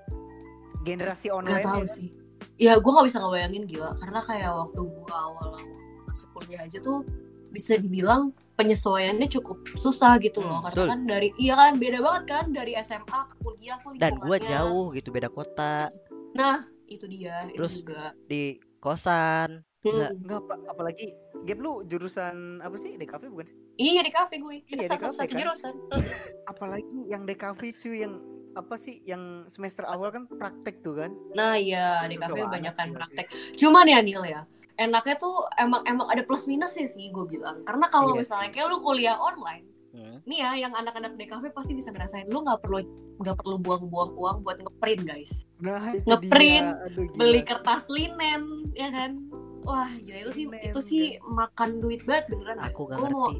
Generasi 0.83 1.27
Gak 1.27 1.35
online. 1.35 1.63
tahu 1.63 1.81
ya 1.81 1.89
sih. 1.89 2.09
Ya, 2.55 2.73
gue 2.75 2.91
gak 2.91 3.07
bisa 3.07 3.17
ngebayangin 3.17 3.63
gila. 3.65 3.97
Karena 3.97 4.19
kayak 4.21 4.51
waktu 4.51 4.81
gue 4.83 5.09
awal-awal 5.09 5.63
masuk 6.05 6.27
kuliah 6.31 6.61
aja 6.61 6.77
tuh 6.77 7.01
bisa 7.49 7.73
dibilang 7.75 8.29
penyesuaiannya 8.53 9.25
cukup 9.27 9.57
susah 9.75 10.17
gitu 10.19 10.41
loh. 10.41 10.61
Hmm, 10.61 10.65
Karena 10.67 10.75
betul. 10.75 10.87
kan 10.89 10.99
dari, 11.07 11.29
iya 11.37 11.53
kan 11.55 11.71
beda 11.77 11.99
banget 11.99 12.23
kan 12.27 12.45
dari 12.49 12.73
SMA 12.77 13.19
ke 13.23 13.35
kuliah 13.39 13.77
Dan 13.95 14.17
gua 14.17 14.37
lingkungannya. 14.37 14.49
jauh 14.49 14.85
gitu, 14.91 15.09
beda 15.09 15.29
kota, 15.29 15.89
Nah, 16.33 16.65
itu 16.85 17.05
dia. 17.05 17.45
Terus- 17.47 17.81
itu 17.81 17.89
juga. 17.89 18.09
di 18.25 18.57
kosan. 18.83 19.63
Nggak. 19.81 20.11
Hmm. 20.11 20.21
Enggak 20.27 20.39
apa 20.43 20.53
apalagi 20.67 21.07
Gap 21.43 21.59
lu 21.59 21.83
jurusan 21.83 22.63
apa 22.63 22.75
sih? 22.79 22.95
DKV 22.95 23.27
bukan 23.27 23.45
sih? 23.51 23.57
Iya 23.75 23.99
di 23.99 24.11
kafe 24.15 24.39
gue. 24.39 24.63
Kita 24.63 24.79
Iya, 24.79 24.89
satu 24.95 25.11
satu 25.11 25.27
kan? 25.27 25.39
jurusan. 25.43 25.73
Apalagi 26.51 26.87
yang 27.07 27.27
DKV 27.27 27.59
cuy 27.75 27.97
yang 27.99 28.15
apa 28.53 28.75
sih 28.79 29.03
yang 29.03 29.43
semester 29.49 29.83
awal 29.83 30.07
kan 30.07 30.23
praktek 30.23 30.79
tuh 30.79 31.03
kan? 31.03 31.11
Nah 31.35 31.59
iya 31.59 32.07
di 32.07 32.15
kafe 32.15 32.31
banget 32.37 32.53
banyak 32.53 32.73
kan 32.79 32.87
sih, 32.87 32.95
praktek. 32.95 33.25
Cuman 33.59 33.91
ya 33.91 33.99
Nil 33.99 34.23
ya, 34.23 34.47
enaknya 34.77 35.19
tuh 35.19 35.51
emang 35.59 35.83
emang 35.83 36.07
ada 36.07 36.23
plus 36.23 36.47
minusnya 36.47 36.87
sih 36.87 37.11
gue 37.11 37.25
bilang. 37.27 37.59
Karena 37.67 37.91
kalau 37.91 38.15
Iya 38.15 38.23
misalnya 38.23 38.47
sih. 38.47 38.53
kayak 38.55 38.67
lu 38.71 38.77
kuliah 38.79 39.19
online, 39.19 39.67
Hmm. 39.93 40.17
nih 40.25 40.41
ya 40.41 40.51
yang 40.57 40.73
anak-anak 40.73 41.21
DKV 41.21 41.53
pasti 41.53 41.77
bisa 41.77 41.93
ngerasain 41.93 42.25
lu 42.25 42.41
nggak 42.41 42.65
perlu 42.65 42.81
nggak 43.21 43.37
perlu 43.37 43.61
buang-buang 43.61 44.17
uang 44.17 44.37
buat 44.41 44.57
ngeprint 44.57 45.05
guys. 45.05 45.45
Nah, 45.61 45.93
Ngeprint, 45.93 46.65
dia. 46.65 46.85
Aduh, 46.89 47.05
gila. 47.13 47.17
Beli 47.21 47.41
kertas 47.45 47.85
linen 47.93 48.41
ya 48.73 48.89
kan. 48.89 49.21
Wah 49.61 49.85
gila 50.01 50.17
itu 50.25 50.31
sih 50.33 50.45
Linen, 50.49 50.73
itu 50.73 50.79
sih 50.81 51.03
makan 51.21 51.77
duit 51.77 52.01
banget 52.09 52.25
beneran. 52.33 52.57
Aku 52.65 52.89
gak 52.89 52.97
Lu 52.97 53.05
mau- 53.05 53.29
ngerti. 53.29 53.37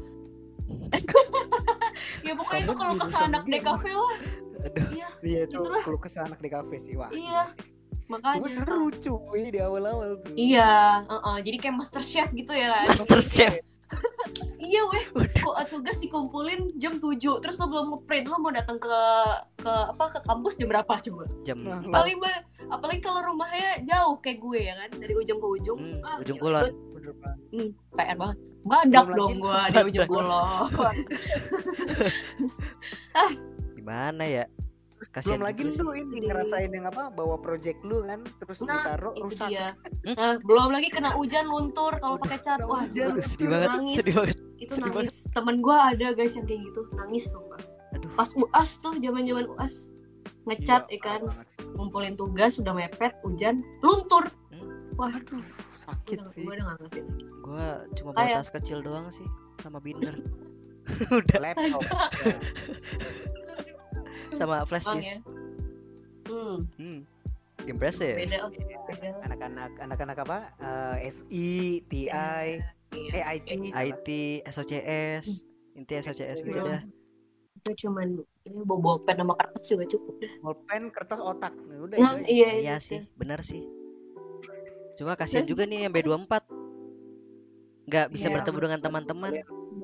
Ya 2.24 2.32
pokoknya 2.38 2.62
Kamu 2.62 2.70
itu 2.70 2.74
kalau 2.78 2.94
jurusan 2.94 3.10
ke 3.10 3.16
sana 3.18 3.26
anak. 3.26 3.42
DKV 3.50 3.84
lah. 3.90 4.16
Aduh. 4.64 4.86
Iya 4.94 5.08
Iya 5.20 5.40
itu 5.44 5.58
kalau 5.60 5.98
ke 6.00 6.08
anak 6.16 6.38
DKV 6.38 6.70
sih 6.78 6.94
wah. 6.94 7.10
Iya. 7.10 7.42
Cuma 8.04 8.20
makanya. 8.20 8.48
seru 8.52 8.84
cuy 8.92 9.42
di 9.48 9.58
awal-awal 9.58 10.20
tuh. 10.20 10.32
Iya, 10.36 11.02
heeh. 11.08 11.36
jadi 11.40 11.56
kayak 11.56 11.74
master 11.80 12.04
chef 12.04 12.28
gitu 12.36 12.52
ya. 12.52 12.84
Master 12.84 13.20
chef. 13.20 13.52
Iya 14.74 14.82
weh, 14.84 15.04
kok 15.36 15.54
uh, 15.54 15.62
tugas 15.64 15.94
dikumpulin 15.96 16.74
jam 16.74 16.98
7 16.98 17.14
terus 17.38 17.54
lo 17.56 17.70
belum 17.70 17.94
ngeprint 17.94 18.26
lo 18.26 18.36
mau 18.36 18.50
datang 18.50 18.74
ke 18.76 18.90
ke 19.56 19.70
apa 19.70 20.04
ke 20.10 20.20
kampus 20.20 20.58
jam 20.58 20.66
berapa 20.66 20.98
coba? 21.00 21.30
Jam 21.44 21.62
4 21.62 21.94
Paling 21.94 22.18
ba- 22.18 22.42
apalagi 22.68 22.98
kalau 22.98 23.22
rumahnya 23.24 23.86
jauh 23.86 24.18
kayak 24.18 24.42
gue 24.42 24.60
ya 24.60 24.74
kan 24.74 24.90
dari 24.92 25.14
ujung 25.14 25.38
ke 25.38 25.46
ujung. 25.54 25.78
Hmm, 25.78 26.02
Ah, 26.02 26.18
ujung 26.18 26.36
gila, 26.36 26.60
kulon. 26.60 26.74
Bener 26.90 27.12
banget. 27.14 27.38
PR 27.94 28.16
banget. 28.18 28.38
Badak 28.64 29.06
dong 29.14 29.34
gua 29.38 29.60
di 29.68 29.80
ujung 29.84 30.08
kulon. 30.08 30.96
gimana 33.76 34.24
ya? 34.24 34.44
Terus 34.96 35.08
Kasihan 35.12 35.36
belum 35.36 35.46
lagi 35.46 35.62
lu 35.68 35.92
ini 35.92 36.18
ngerasain 36.24 36.70
yang 36.72 36.86
apa 36.88 37.12
bawa 37.12 37.36
project 37.36 37.78
lu 37.84 38.02
kan 38.02 38.24
terus 38.40 38.58
Nah, 38.64 38.80
ditaruh 38.80 39.12
rusak. 39.20 39.48
dia. 39.52 39.76
Nah, 40.08 40.40
belum 40.40 40.72
lagi 40.72 40.88
kena 40.88 41.12
hujan 41.12 41.44
luntur 41.44 41.94
kalau 41.94 42.16
pakai 42.16 42.40
cat. 42.40 42.58
Wah, 42.64 42.82
hujan. 42.82 43.12
sedih 43.20 43.46
banget, 43.46 43.68
nangis. 43.70 43.96
sedih 44.00 44.14
banget. 44.16 44.38
Itu 44.56 44.72
sedih 44.72 44.92
nangis. 44.92 45.26
Temen 45.28 45.58
gua 45.58 45.90
ada 45.90 46.10
guys 46.10 46.34
yang 46.34 46.44
kayak 46.44 46.62
gitu, 46.64 46.86
nangis 46.94 47.26
tuh. 47.26 47.42
Aduh. 47.92 48.10
Pas 48.12 48.30
UAS 48.32 48.70
tuh 48.78 48.94
zaman-zaman 48.94 49.44
UAS 49.48 49.86
ngecat 50.44 50.84
Iya, 50.86 50.96
ikan 50.98 51.20
sih. 51.24 51.64
ngumpulin 51.72 52.14
tugas 52.14 52.54
sudah 52.54 52.72
mepet 52.72 53.16
hujan 53.22 53.64
luntur 53.80 54.28
Hmm. 54.50 54.92
wah 54.94 55.08
Aduh, 55.10 55.40
sakit 55.78 56.20
udah, 56.20 56.28
sih. 56.28 56.44
gue 56.44 56.52
udah 56.52 56.64
gak 56.66 56.76
ngerti 56.78 57.00
lagi 57.00 57.24
Gua 57.40 57.66
cuma 57.94 58.10
Ah, 58.10 58.14
bawa 58.14 58.28
ya. 58.28 58.36
tas 58.38 58.50
kecil 58.50 58.78
doang 58.80 59.08
sih 59.08 59.24
sama 59.58 59.78
binder. 59.78 60.20
Udah 61.16 61.38
Laptop. 61.40 61.80
ya. 61.80 62.36
sama 64.36 64.64
flash 64.64 64.84
disk. 64.90 65.08
ya 65.08 65.32
hmm 66.26 66.58
Hmm. 66.76 67.00
Ya? 67.64 67.72
beda 68.18 68.38
oke 68.44 68.60
beda 68.60 69.08
Anak-anak 69.24 69.72
anak-anak 69.78 70.18
apa? 70.20 70.38
Eh, 70.58 71.08
SI, 71.08 71.48
TI, 71.82 72.04
Iya. 72.04 72.60
Eh 73.10 73.22
IT. 73.36 73.48
IT, 73.70 74.08
SOCS, 74.44 75.26
inti 75.74 75.92
SOCS 75.96 76.38
gitu 76.40 76.54
Iya. 76.54 76.64
dah. 76.64 76.82
itu 77.54 77.86
cuman 77.86 78.08
ini 78.44 78.60
bawa 78.60 78.98
pen 79.00 79.16
sama 79.16 79.32
kertas 79.34 79.64
juga 79.64 79.84
cukup 79.86 80.14
dah 80.20 80.32
Bolpen, 80.38 80.82
kertas, 80.90 81.16
otak. 81.18 81.54
Nah, 81.64 81.78
udah 81.80 81.96
nah, 81.96 82.18
iya, 82.20 82.48
Iya 82.52 82.74
itu. 82.76 82.84
sih, 82.84 83.00
bener 83.14 83.40
sih. 83.40 83.62
Cuma 84.94 85.14
kasihan 85.14 85.42
juga 85.42 85.64
nih 85.64 85.86
yang 85.86 85.92
B24 85.92 86.44
nggak 87.84 88.06
bisa 88.10 88.26
Iya, 88.28 88.34
bertemu 88.34 88.58
dengan 88.60 88.80
teman-teman. 88.80 89.30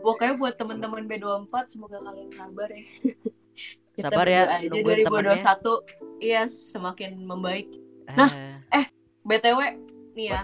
pokoknya 0.00 0.34
buat 0.34 0.54
teman-teman 0.54 1.02
B24 1.04 1.54
semoga 1.66 1.98
kalian 2.00 2.30
sabar 2.32 2.68
ya 2.68 2.82
Kita 3.96 4.06
Sabar 4.06 4.26
ya, 4.26 4.42
nungguin 4.62 5.02
temennya. 5.02 5.36
2021 5.36 6.20
iya 6.20 6.42
semakin 6.46 7.10
membaik 7.20 7.68
Nah, 8.08 8.30
Ah, 8.68 8.86
btw 9.22 9.60
nih 10.20 10.28
ya 10.28 10.40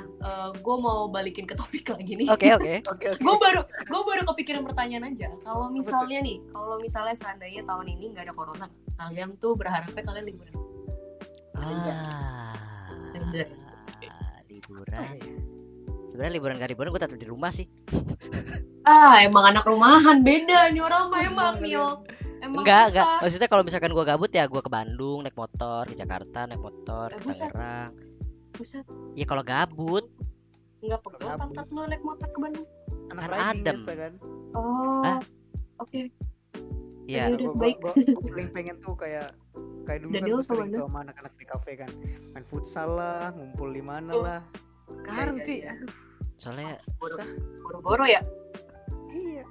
gue 0.57 0.77
mau 0.81 1.07
balikin 1.07 1.45
ke 1.45 1.53
topik 1.53 1.85
lagi 1.95 2.17
nih. 2.17 2.33
Oke 2.33 2.49
oke. 2.57 2.75
Oke, 2.97 3.07
gue 3.13 3.35
baru 3.37 3.61
gue 3.63 4.03
baru 4.03 4.23
kepikiran 4.25 4.65
pertanyaan 4.65 5.13
aja. 5.13 5.29
Kalau 5.45 5.69
misalnya 5.69 6.25
nih 6.25 6.41
kalau 6.49 6.81
misalnya 6.81 7.13
seandainya 7.13 7.61
tahun 7.63 7.93
ini 7.93 8.17
nggak 8.17 8.25
ada 8.27 8.35
corona 8.35 8.67
kalian 8.97 9.37
tuh 9.37 9.53
berharapnya 9.53 10.01
kalian 10.01 10.25
liburan? 10.25 10.55
Ah, 11.57 12.57
liburan. 14.49 15.05
Sebenarnya 16.07 16.35
liburan 16.39 16.55
gak 16.57 16.71
liburan 16.73 16.89
gue 16.95 17.01
tetap 17.03 17.19
di 17.19 17.29
rumah 17.29 17.53
sih. 17.53 17.69
Ah, 18.87 19.19
emang 19.19 19.51
anak 19.51 19.67
rumahan 19.67 20.23
beda 20.23 20.71
nih 20.71 20.79
orang 20.79 21.11
mah 21.11 21.19
emang 21.27 21.59
Nil. 21.59 22.07
Emang 22.39 22.63
enggak 22.63 22.95
enggak 22.95 23.07
maksudnya 23.19 23.51
kalau 23.51 23.67
misalkan 23.67 23.91
gua 23.91 24.07
gabut 24.07 24.31
ya 24.31 24.47
gua 24.47 24.63
ke 24.63 24.71
Bandung 24.71 25.27
naik 25.27 25.35
motor 25.35 25.83
ke 25.91 25.99
Jakarta 25.99 26.47
naik 26.47 26.63
motor 26.63 27.11
Eh, 27.11 27.19
ke. 27.19 27.27
Tangerang 27.35 27.91
Buset, 28.57 28.87
ya 29.13 29.25
kalau 29.25 29.41
gabut 29.41 30.05
enggak 30.81 31.01
pegel 31.03 31.29
pantat 31.35 31.67
lu 31.69 31.81
naik 31.85 32.01
motor 32.01 32.29
ke 32.29 32.39
Bandung. 32.39 32.69
Anak 33.11 33.23
Kan 33.23 33.39
adem. 33.55 33.77
biasa 33.77 33.93
kan. 33.95 34.13
Oh. 34.53 35.19
Oke. 35.79 36.09
ya 37.07 37.31
Ayo. 37.31 37.39
Udah, 37.39 37.49
baik. 37.55 37.77
gua 37.79 37.93
paling 38.27 38.51
pengen 38.51 38.77
tuh 38.83 38.97
kayak 38.97 39.31
kayak 39.87 40.01
dulu 40.03 40.11
Daniel 40.11 40.27
kan 40.27 40.43
gue 40.43 40.43
sama 40.43 40.59
sering 40.59 40.71
tuh 40.75 40.83
sama 40.83 40.99
anak-anak 41.07 41.35
di 41.39 41.45
kafe 41.47 41.73
kan 41.79 41.91
main 42.35 42.43
futsal 42.43 42.89
lah 42.93 43.31
ngumpul 43.31 43.71
di 43.71 43.79
mana 43.79 44.11
Oh. 44.11 44.27
lah 44.27 44.41
iya, 45.07 45.47
sih 45.47 45.59
iya. 45.63 45.71
aduh 45.79 45.91
soalnya 46.35 46.75
susah 46.99 47.27
Boro-boro 47.63 48.05
ya. 48.05 48.21
iya 49.15 49.45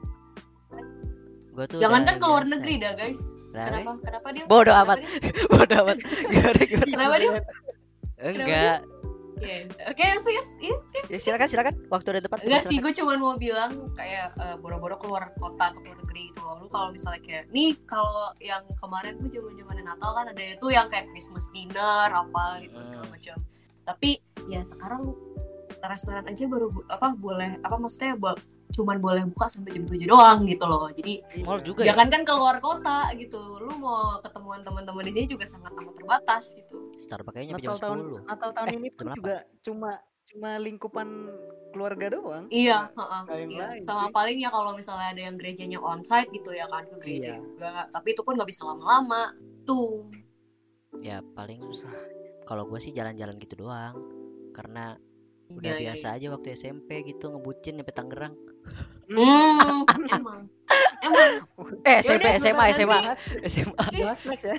gua 1.56 1.66
tuh 1.66 1.80
Jangan 1.80 2.02
kan 2.04 2.16
ke 2.20 2.26
luar 2.28 2.44
biasa. 2.44 2.54
negeri 2.60 2.74
dah, 2.76 2.94
guys. 2.94 3.22
Kenapa? 3.50 3.72
Kenapa? 3.72 3.92
Kenapa 4.04 4.28
dia? 4.36 4.44
Bodoh 4.46 4.76
amat. 4.76 4.98
Bodoh 5.56 5.78
amat. 5.88 5.98
Gimana 6.28 6.62
gimana? 6.68 6.92
Kenapa 6.92 7.16
dia? 7.16 7.32
Enggak. 8.20 8.78
Oke, 9.36 9.68
oke, 9.68 10.06
serius. 10.24 10.50
Iya. 10.58 10.76
Ya 11.12 11.20
silakan 11.20 11.48
silakan. 11.48 11.74
Waktu 11.92 12.08
ada 12.16 12.22
tepat. 12.24 12.38
Enggak 12.48 12.64
sih, 12.66 12.78
gue 12.80 12.94
cuma 12.96 13.14
mau 13.20 13.36
bilang 13.36 13.92
kayak 13.94 14.32
eh, 14.36 14.56
boro-boro 14.58 14.96
keluar 14.96 15.36
kota 15.36 15.76
atau 15.76 15.84
keluar 15.84 16.00
negeri 16.00 16.32
gitu 16.32 16.40
loh. 16.40 16.64
Lu 16.64 16.68
kalau 16.72 16.90
misalnya 16.96 17.20
kayak 17.22 17.44
nih 17.52 17.76
kalau 17.84 18.32
yang 18.40 18.64
kemarin 18.80 19.20
tuh 19.20 19.28
zaman-zaman 19.28 19.84
Natal 19.84 20.12
kan 20.16 20.26
ada 20.32 20.42
itu 20.42 20.68
yang 20.72 20.88
kayak 20.88 21.06
Christmas 21.12 21.46
dinner 21.52 22.10
apa 22.10 22.64
gitu 22.64 22.80
Hmm. 22.80 22.88
segala 22.88 23.06
macam. 23.12 23.38
Tapi 23.86 24.10
ya 24.48 24.62
sekarang 24.64 25.14
restoran 25.86 26.26
aja 26.26 26.44
baru 26.50 26.68
apa 26.90 27.14
boleh 27.14 27.62
apa 27.62 27.76
maksudnya 27.78 28.18
buat 28.18 28.40
cuman 28.76 29.00
boleh 29.00 29.24
buka 29.26 29.48
sampai 29.48 29.72
jam 29.72 29.88
7 29.88 30.04
doang 30.04 30.44
gitu 30.44 30.66
loh. 30.66 30.92
Jadi 30.92 31.14
Mall 31.42 31.60
juga 31.62 31.82
ya. 31.82 31.96
jangan 31.96 32.08
kan 32.12 32.22
keluar 32.22 32.56
kota 32.60 33.10
gitu. 33.16 33.40
Lu 33.58 33.74
mau 33.76 34.20
ketemuan 34.20 34.62
teman-teman 34.62 35.02
di 35.02 35.12
sini 35.12 35.28
juga 35.28 35.48
sangat 35.48 35.72
amat 35.74 35.96
terbatas 35.96 36.44
gitu. 36.54 36.92
Starbucks 36.94 37.34
kayaknya 37.34 37.50
nyampe 37.52 37.64
Natal 37.64 37.72
jam 37.72 37.82
tahun 37.82 37.98
10. 37.98 38.28
Natal 38.28 38.50
tahun 38.52 38.68
Eh, 38.68 38.76
ini 38.76 38.90
pun 38.90 39.06
juga 39.14 39.36
cuma 39.62 39.92
cuma 40.26 40.50
lingkupan 40.58 41.08
keluarga 41.70 42.08
doang 42.10 42.46
Iya, 42.50 42.90
heeh, 42.90 43.20
nggak 43.22 43.38
yang 43.38 43.52
iya. 43.52 43.66
lain 43.70 43.82
sama 43.82 44.08
sih. 44.08 44.12
paling 44.12 44.38
ya 44.40 44.50
kalau 44.50 44.72
misalnya 44.74 45.08
ada 45.12 45.22
yang 45.22 45.36
gerejanya 45.36 45.78
onsite 45.78 46.30
gitu 46.32 46.50
ya 46.50 46.66
kan 46.66 46.84
ke 46.84 46.96
gereja 46.98 47.32
Iya. 47.32 47.36
juga. 47.38 47.72
Tapi 47.90 48.08
itu 48.10 48.22
pun 48.22 48.34
nggak 48.34 48.50
bisa 48.50 48.62
lama-lama. 48.64 49.32
Tuh. 49.64 50.10
Ya 50.98 51.20
paling 51.32 51.62
susah 51.62 51.92
kalau 52.44 52.64
gua 52.64 52.78
sih 52.78 52.90
jalan-jalan 52.90 53.36
gitu 53.38 53.60
doang. 53.60 53.96
Karena 54.52 54.96
udah 55.48 55.62
Iya, 55.68 55.78
iya, 55.78 55.86
biasa 55.94 56.08
aja 56.12 56.28
waktu 56.32 56.48
SMP 56.54 56.90
gitu 57.06 57.30
ngebucin 57.30 57.76
nyampe 57.76 57.92
Tangerang. 57.92 58.34
Hmm, 59.06 59.86
emang. 60.10 60.50
Emang. 60.98 61.46
Eh 61.86 62.02
Yaudah, 62.02 62.34
SMP 62.34 62.42
SMA 62.42 62.66
nanti- 62.66 62.82
SMA 63.46 63.46
SMA. 63.46 63.78
Oke. 63.78 64.02
bahas 64.02 64.22
next 64.26 64.44
ya 64.44 64.56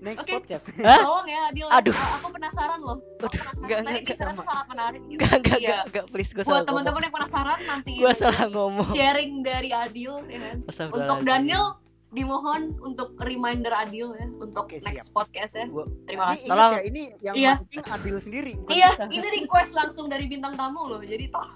next 0.00 0.22
podcast? 0.24 0.64
Tolong 0.72 1.26
ya 1.26 1.40
Adil. 1.50 1.66
Aduh. 1.66 1.90
Aku 1.90 2.30
penasaran 2.30 2.78
loh. 2.78 3.02
Aku 3.18 3.26
penasaran. 3.28 3.66
enggak, 3.66 3.78
Tadi 3.82 4.00
kisahnya 4.06 4.32
tuh 4.32 4.46
sangat 4.46 4.66
menarik 4.68 5.02
gitu. 5.04 5.18
Enggak 5.18 5.34
enggak 5.36 5.58
Iya. 5.58 5.66
enggak 5.68 5.80
enggak 5.84 6.04
please 6.08 6.30
gua 6.30 6.38
Buat 6.38 6.46
salah 6.48 6.62
teman-teman 6.64 7.00
yang 7.02 7.14
penasaran 7.14 7.58
nanti 7.66 7.90
Gua 7.98 8.12
salah 8.14 8.46
ngomong. 8.48 8.88
sharing 8.88 9.32
dari 9.42 9.70
Adil 9.74 10.12
ya 10.24 10.38
kan. 10.38 10.56
Untuk. 10.88 11.16
Daniel 11.26 11.64
dimohon 12.08 12.72
untuk 12.80 13.12
reminder 13.18 13.68
Adil 13.70 14.12
ya 14.12 14.26
untuk 14.32 14.64
Oke, 14.64 14.80
next 14.80 15.12
podcast 15.12 15.52
ya. 15.54 15.68
Gua- 15.68 15.84
Terima 16.02 16.32
kasih. 16.32 16.48
Tolong. 16.48 16.72
ya, 16.72 16.82
ini 16.82 17.02
yang 17.20 17.34
Iya. 17.36 17.52
mancing 17.60 17.84
adil 17.86 18.16
sendiri 18.16 18.52
Iya, 18.66 18.88
kita. 18.96 19.04
ini 19.12 19.28
request 19.38 19.70
langsung 19.72 20.06
dari 20.06 20.24
bintang 20.24 20.56
tamu 20.56 20.88
loh. 20.88 21.00
Jadi 21.00 21.28
tolong 21.28 21.52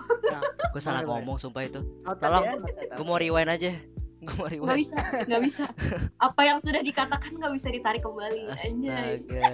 Gua 0.68 0.78
salah 0.78 1.00
Boleh, 1.00 1.08
boleh. 1.08 1.20
ngomong 1.24 1.36
sumpah 1.38 1.62
itu. 1.62 1.80
Tolong. 2.04 2.44
ya, 2.44 2.54
Gua 2.92 3.04
mau 3.06 3.16
rewind 3.16 3.48
aja. 3.48 3.72
Gua 4.22 4.34
mau 4.36 4.46
rewind. 4.46 4.76
bisa, 4.78 4.96
nggak 5.24 5.42
bisa. 5.42 5.64
Apa 6.20 6.40
yang 6.44 6.58
sudah 6.60 6.78
dikatakan 6.78 7.32
nggak 7.32 7.52
bisa 7.52 7.68
ditarik 7.68 8.00
kembali. 8.00 8.52
Anjay. 8.52 9.24
Astaga, 9.24 9.50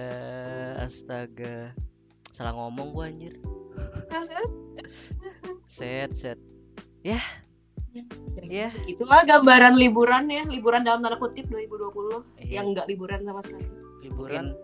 astaga. 0.83 1.55
Salah 2.29 2.53
ngomong 2.53 2.91
gua 2.91 3.07
anjir. 3.07 3.39
Set, 5.65 6.11
set. 6.13 6.37
Iya. 8.39 8.69
Itulah 8.85 9.25
gambaran 9.25 9.73
liburan 9.75 10.29
ya, 10.29 10.45
liburan 10.45 10.85
dalam 10.85 11.01
tanda 11.01 11.17
kutip 11.17 11.49
2020 11.49 12.21
Iya, 12.37 12.61
yang 12.61 12.65
nggak 12.73 12.87
liburan 12.87 13.19
sama 13.23 13.41
sekali. 13.41 13.65
liburan 13.99 14.55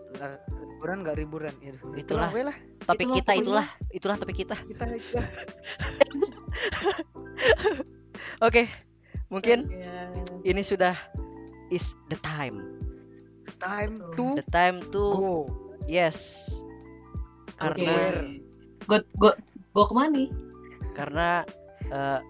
liburan 0.48 0.96
nggak 1.04 1.16
liburan 1.16 1.54
ya, 1.60 1.72
Itulah. 1.92 2.32
we 2.32 2.40
lah 2.40 2.56
topik 2.82 3.04
itulah 3.04 3.16
kita 3.20 3.32
itulah, 3.36 3.66
itulah 3.90 4.16
topik 4.16 4.36
kita. 4.38 4.56
kita 4.64 4.84
kita 4.96 5.20
Oke, 8.44 8.68
mungkin 9.28 9.68
Ya. 9.68 10.08
ini 10.42 10.60
sudah 10.60 10.96
is 11.68 11.92
the 12.08 12.16
time. 12.20 12.60
time 13.56 13.96
Betul. 14.12 14.12
to 14.12 14.26
The 14.36 14.46
time 14.52 14.76
to 14.92 15.02
go 15.16 15.34
yes. 15.88 16.44
Karena 17.56 18.28
Gue 18.84 19.00
gue 19.16 19.32
gue 19.72 19.84
ke 19.84 19.94
mana 19.96 20.12
nih? 20.12 20.28
karena 20.92 21.40
eh, 21.88 22.20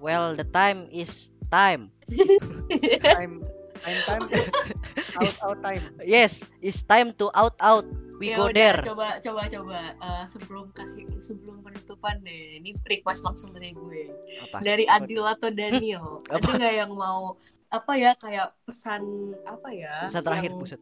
well 0.00 0.32
the 0.32 0.44
time 0.46 0.88
is 0.90 1.28
time. 1.48 1.92
time 3.04 3.44
time 3.80 4.00
time 4.04 4.24
out 5.20 5.34
out 5.42 5.58
time 5.62 5.84
Yes, 6.02 6.42
it's 6.58 6.82
time 6.82 7.12
to 7.16 7.28
out 7.32 7.56
out. 7.60 7.86
We 8.20 8.28
Ya 8.28 8.36
go 8.36 8.48
udah, 8.48 8.52
there. 8.52 8.80
Coba 8.84 9.16
coba 9.16 9.48
coba 9.48 9.78
Eh, 9.96 10.24
sebelum 10.28 10.68
kasih 10.72 11.08
sebelum 11.20 11.60
penutupan 11.60 12.20
deh. 12.20 12.60
Ini 12.60 12.76
request 12.82 13.24
langsung 13.24 13.48
dari 13.50 13.72
gue. 13.72 14.12
Apa? 14.44 14.60
Dari 14.60 14.84
Apa 14.84 15.00
Adil 15.00 15.24
atau 15.24 15.48
Daniel. 15.48 16.20
Apa? 16.28 16.36
Ada 16.36 16.50
nggak 16.52 16.74
yang 16.76 16.92
mau 16.92 17.40
apa 17.70 17.92
ya 17.94 18.12
kayak 18.18 18.52
pesan 18.66 19.00
apa 19.46 19.68
ya? 19.70 20.10
Pesan 20.10 20.20
terakhir 20.20 20.50
yang- 20.52 20.60
buset. 20.60 20.80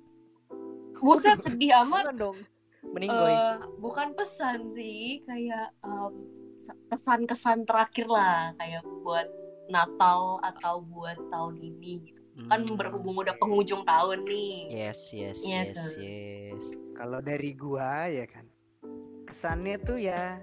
Buset 0.98 1.38
sedih 1.38 1.70
amat. 1.86 2.10
bukan 2.10 2.16
dong 2.18 2.38
Meninggoy. 2.80 3.30
Eh, 3.30 3.54
bukan 3.78 4.08
pesan 4.14 4.66
sih, 4.68 5.20
kayak 5.22 5.74
em, 5.84 6.12
se- 6.32 6.47
kesan-kesan 6.88 7.64
terakhir 7.64 8.06
lah, 8.06 8.52
kayak 8.56 8.82
buat 9.02 9.28
Natal 9.68 10.42
atau 10.42 10.80
buat 10.82 11.16
tahun 11.28 11.56
ini. 11.56 11.92
gitu. 12.04 12.18
Kan 12.46 12.62
Hmm. 12.64 12.78
berhubung 12.78 13.18
udah 13.18 13.34
penghujung 13.34 13.82
tahun 13.82 14.22
nih. 14.22 14.70
Yes, 14.70 15.10
yes, 15.10 15.42
Iya 15.42 15.62
yes, 15.64 15.74
tuh. 15.74 15.90
yes. 15.98 16.62
kalau 16.94 17.18
dari 17.18 17.54
gua 17.54 18.06
ya 18.06 18.26
kan 18.26 18.42
kesannya 19.24 19.78
tuh 19.78 19.98
ya 19.98 20.42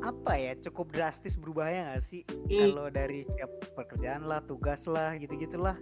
apa 0.00 0.32
ya 0.32 0.54
cukup 0.60 0.90
drastis 0.90 1.34
berubahnya 1.34 1.92
nggak 1.92 2.00
sih 2.00 2.22
Hmm, 2.24 2.46
kalau 2.48 2.86
dari 2.88 3.20
setiap 3.20 3.50
pekerjaan 3.74 4.22
lah 4.22 4.40
tugas 4.40 4.86
lah 4.86 5.18
gitu 5.18 5.34
gitulah 5.34 5.74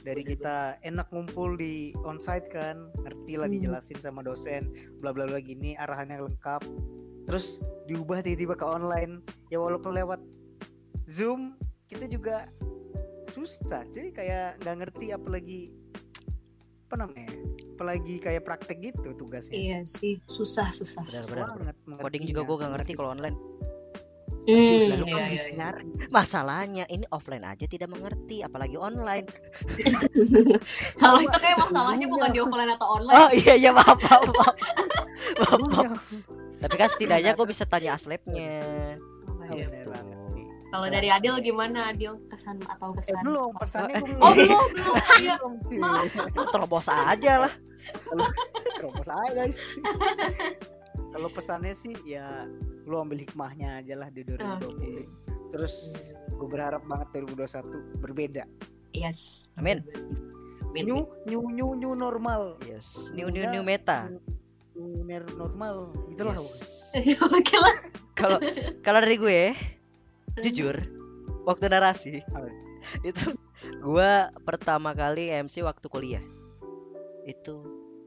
dari 0.00 0.22
kita 0.22 0.76
enak 0.80 1.08
ngumpul 1.08 1.56
di 1.56 1.90
onsite 2.04 2.46
kan 2.48 2.78
ngerti 3.00 3.34
lah 3.34 3.48
Hmm. 3.48 3.56
dijelasin 3.58 3.98
sama 3.98 4.20
dosen 4.20 4.68
bla 5.00 5.10
bla 5.10 5.24
bla 5.24 5.40
gini 5.40 5.74
arahannya 5.74 6.20
lengkap 6.22 6.62
terus 7.26 7.60
diubah 7.90 8.22
tiba-tiba 8.22 8.54
ke 8.54 8.66
online 8.66 9.20
ya 9.50 9.58
walaupun 9.58 9.92
lewat 9.94 10.22
zoom 11.10 11.58
kita 11.90 12.06
juga 12.06 12.46
susah 13.34 13.84
cuy 13.92 14.10
kayak 14.14 14.58
nggak 14.62 14.76
ngerti 14.86 15.06
apalagi 15.12 15.60
apa 16.86 16.94
namanya 17.02 17.34
apalagi 17.76 18.16
kayak 18.22 18.46
praktek 18.46 18.78
gitu 18.80 19.12
tugasnya 19.18 19.52
Iya 19.52 19.78
sih, 19.84 20.22
susah 20.30 20.72
susah. 20.72 21.02
Benar, 21.04 21.26
Susah 21.26 21.34
benar, 21.34 21.48
benar. 21.60 21.74
banget 21.84 22.00
Coding 22.00 22.24
juga 22.24 22.40
mengertinya, 22.40 22.46
gue 22.48 22.56
gak 22.56 22.72
ngerti 22.72 22.92
kalau 22.96 23.10
online. 23.12 23.36
Hmm, 24.46 24.78
Lalu 24.94 25.06
iya, 25.10 25.26
iya. 25.26 25.42
nyari. 25.58 25.84
Masalahnya 26.06 26.84
ini 26.86 27.02
offline 27.10 27.42
aja 27.42 27.66
tidak 27.66 27.90
mengerti, 27.90 28.46
apalagi 28.46 28.78
online. 28.78 29.26
Kalau 31.02 31.18
itu 31.18 31.34
kayak 31.42 31.58
masalahnya 31.66 32.06
bukan 32.06 32.30
di 32.30 32.38
offline 32.38 32.70
atau 32.78 32.86
online. 33.02 33.18
Oh 33.18 33.30
iya 33.34 33.54
iya 33.58 33.70
maaf 33.74 33.98
maaf 33.98 34.22
maaf. 34.30 34.54
Maaf, 35.42 35.60
maaf. 35.66 36.02
Iya. 36.56 36.62
Tapi 36.62 36.74
kan 36.74 36.88
setidaknya 36.88 37.32
gue 37.32 37.46
bisa 37.46 37.64
tanya. 37.64 37.94
Iya. 38.00 38.96
Bener 39.28 39.86
banget 39.86 40.18
sih. 40.32 40.44
Kalau 40.66 40.86
dari 40.90 41.08
Adil 41.08 41.34
gimana 41.40 41.94
Adil 41.94 42.18
kesan 42.26 42.58
atau 42.64 42.90
Eh, 42.90 42.96
pesan? 42.98 43.22
belum 43.22 43.52
pesannya 43.54 43.94
Eh, 43.94 44.02
belum. 44.02 44.20
Oh 44.20 44.32
belum 44.32 44.64
belum. 44.72 44.96
Iya. 45.22 45.36
Terobos 46.50 46.86
aja 46.88 47.32
lah. 47.46 47.52
Terobos 48.76 49.08
aja 49.08 49.30
guys. 49.32 49.58
Kalau 51.12 51.28
pesannya 51.30 51.72
sih 51.72 51.94
ya 52.02 52.44
lu 52.84 52.98
ambil 52.98 53.18
hikmahnya 53.18 53.80
aja 53.80 53.94
lah 53.96 54.08
di 54.10 54.20
2020. 54.22 55.52
Terus 55.54 55.74
gue 56.28 56.48
berharap 56.50 56.82
banget 56.84 57.24
2021 57.24 58.02
berbeda. 58.02 58.44
Yes. 58.92 59.46
Amin. 59.56 59.80
Amin. 60.66 60.84
New 60.84 61.00
new 61.24 61.42
new 61.48 61.70
new 61.72 61.92
normal. 61.94 62.58
Yes. 62.66 63.08
New 63.14 63.30
new 63.30 63.46
new 63.48 63.62
meta. 63.62 64.10
New 64.10 64.20
new 64.76 65.02
normal 65.34 65.90
gitulah. 66.12 66.36
Yes. 66.36 66.92
Oke 67.36 67.56
lah. 67.56 67.76
Kalau 68.14 68.38
kalau 68.80 68.98
dari 69.00 69.16
gue 69.16 69.40
jujur 70.40 70.76
waktu 71.44 71.68
narasi 71.68 72.20
itu 73.02 73.24
gue 73.82 74.12
pertama 74.42 74.92
kali 74.92 75.32
MC 75.32 75.60
waktu 75.60 75.86
kuliah. 75.88 76.24
Itu 77.24 77.64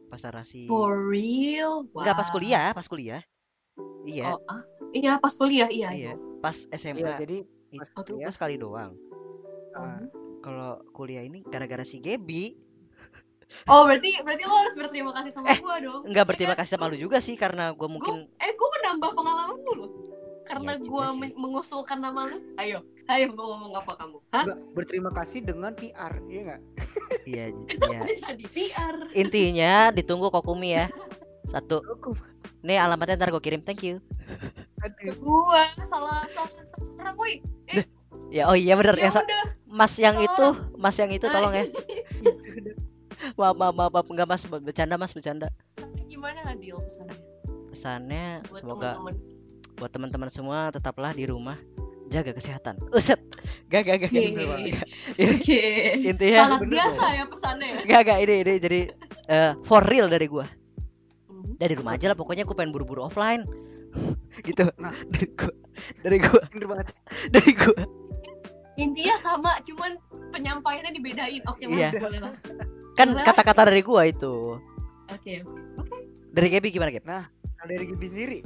pas 0.07 0.21
narasi. 0.21 0.65
For 0.65 0.93
real? 0.95 1.85
Enggak 1.91 2.15
pas 2.15 2.29
Wow. 2.29 2.35
kuliah, 2.35 2.67
pas 2.71 2.87
kuliah. 2.87 3.21
Iya, 4.01 4.33
Oh, 4.33 4.39
ah? 4.47 4.63
Iya 4.89 5.19
pas 5.19 5.35
kuliah 5.35 5.69
iya. 5.69 5.89
iya. 5.91 6.13
Pas 6.39 6.65
SMA. 6.71 7.03
Iya, 7.03 7.13
jadi 7.19 7.37
itu 7.69 7.77
Pas 7.77 7.89
gue 7.91 8.15
kuliah. 8.17 8.31
sekali 8.33 8.55
doang 8.57 8.97
Ah, 9.71 10.01
kalau 10.41 10.81
kuliah 10.91 11.21
ini 11.21 11.45
gara-gara 11.45 11.85
si 11.85 12.01
Gebi 12.01 12.57
Oh 13.65 13.81
berarti 13.83 14.13
berarti 14.19 14.43
lo 14.43 14.55
harus 14.55 14.75
berterima 14.75 15.11
kasih 15.11 15.31
sama 15.31 15.47
Eh, 15.49 15.57
gua 15.57 15.75
dong. 15.77 16.01
nggak 16.05 16.21
Ya 16.21 16.27
berterima 16.27 16.53
kan? 16.53 16.61
kasih 16.61 16.71
sama 16.71 16.85
lu 16.87 16.97
juga 16.97 17.17
sih 17.17 17.33
karena 17.33 17.71
gue 17.71 17.77
Gua, 17.79 17.89
mungkin 17.89 18.13
eh 18.37 18.51
gue 18.51 18.69
menambah 18.75 19.09
pengalaman 19.11 19.57
lu 19.59 19.73
loh. 19.75 19.89
Karena 20.43 20.71
gua 20.79 21.05
sih. 21.07 21.19
men- 21.19 21.35
mengusulkan 21.35 21.97
nama 21.99 22.25
lu. 22.25 22.37
Ayo, 22.55 22.81
ayo 23.05 23.25
mau 23.31 23.45
ngomong 23.51 23.73
apa 23.75 23.91
kamu? 23.95 24.17
Hah? 24.29 24.43
enggak, 24.43 24.59
berterima 24.73 25.11
kasih 25.11 25.39
dengan 25.41 25.71
PR, 25.73 26.13
iya 26.25 26.39
nggak? 26.43 26.61
iya 27.23 27.45
iya 27.89 27.99
Jadi 28.07 28.45
PR. 28.47 28.95
intinya 29.13 29.73
ditunggu 29.89 30.29
kokumi 30.29 30.73
ya 30.75 30.85
satu 31.49 31.81
nih 32.61 32.77
alamatnya 32.77 33.17
ntar 33.17 33.33
gue 33.33 33.41
kirim 33.41 33.57
thank 33.59 33.81
you 33.81 33.97
gua 35.17 35.65
salah 35.81 36.21
salah 36.29 36.53
salah 36.61 36.89
orang 37.01 37.15
woi. 37.17 37.33
ya 38.29 38.45
oh 38.45 38.53
iya 38.53 38.77
bener 38.77 38.93
Ya 38.95 39.09
ya, 39.09 39.25
mas 39.65 39.97
yang 39.97 40.13
salah 40.15 40.27
itu 40.29 40.45
mas 40.77 40.95
yang 40.95 41.09
itu 41.09 41.25
tolong 41.25 41.49
ya. 41.51 41.65
maaf 43.39 43.55
maaf 43.55 43.73
maaf, 43.73 43.91
maaf. 43.93 44.07
enggak 44.07 44.27
mas 44.27 44.43
bercanda 44.43 44.95
mas 44.95 45.11
bercanda 45.11 45.47
Tapi 45.73 45.99
gimana 46.05 46.43
Adil 46.45 46.75
pesannya? 46.77 47.17
pesannya 47.69 48.25
Buat 48.43 48.59
semoga 48.59 48.89
teman-teman. 48.93 49.15
buat 49.75 49.91
teman-teman 49.91 50.29
semua 50.29 50.59
tetaplah 50.69 51.11
di 51.11 51.23
rumah 51.23 51.55
jaga 52.07 52.31
kesehatan 52.31 52.75
Uset 52.91 53.21
gak 53.67 53.85
gak 53.85 53.97
gak 54.01 54.11
bener 54.11 54.45
banget. 54.45 54.81
Oke. 55.15 55.61
intinya 56.01 56.39
Sangat 56.43 56.59
bener 56.59 56.73
biasa 56.75 57.03
ya 57.11 57.23
pesannya 57.23 57.67
ya. 57.69 57.79
gak 57.87 58.01
gak 58.03 58.19
ini 58.19 58.33
ini 58.39 58.53
jadi 58.57 58.79
eh, 59.27 59.51
for 59.63 59.81
real 59.83 60.07
dari 60.07 60.25
gua 60.25 60.45
Mhm. 61.29 61.55
dari 61.57 61.73
rumah 61.73 61.93
aja 61.93 62.09
lah 62.09 62.17
pokoknya 62.17 62.43
gue 62.43 62.51
pengen 62.51 62.73
buru-buru 62.73 63.01
offline 63.01 63.45
gitu 64.43 64.67
Nah. 64.75 64.91
dari 65.07 65.27
gua 65.31 65.53
dari 66.01 66.17
gua 66.19 66.41
Bener 66.49 66.67
banget. 66.67 66.87
dari 67.29 67.51
gua 67.53 67.79
Intinya 68.75 69.11
sama, 69.17 69.59
cuman 69.59 69.99
penyampaiannya 70.31 70.95
dibedain. 70.95 71.43
Oke, 71.45 71.67
Iya. 71.67 71.91
boleh 71.91 71.99
boleh 71.99 72.19
lah. 72.23 72.33
Kan 72.99 73.09
kata-kata 73.15 73.71
dari 73.71 73.81
gua 73.81 74.03
itu 74.03 74.59
Oke, 75.09 75.41
oke. 75.79 75.97
dari 76.29 76.47
Gaby 76.51 76.67
gimana 76.69 76.91
Gab? 76.91 77.07
Kalau 77.57 77.69
dari 77.71 77.85
Gibi 77.87 78.07
sendiri, 78.07 78.39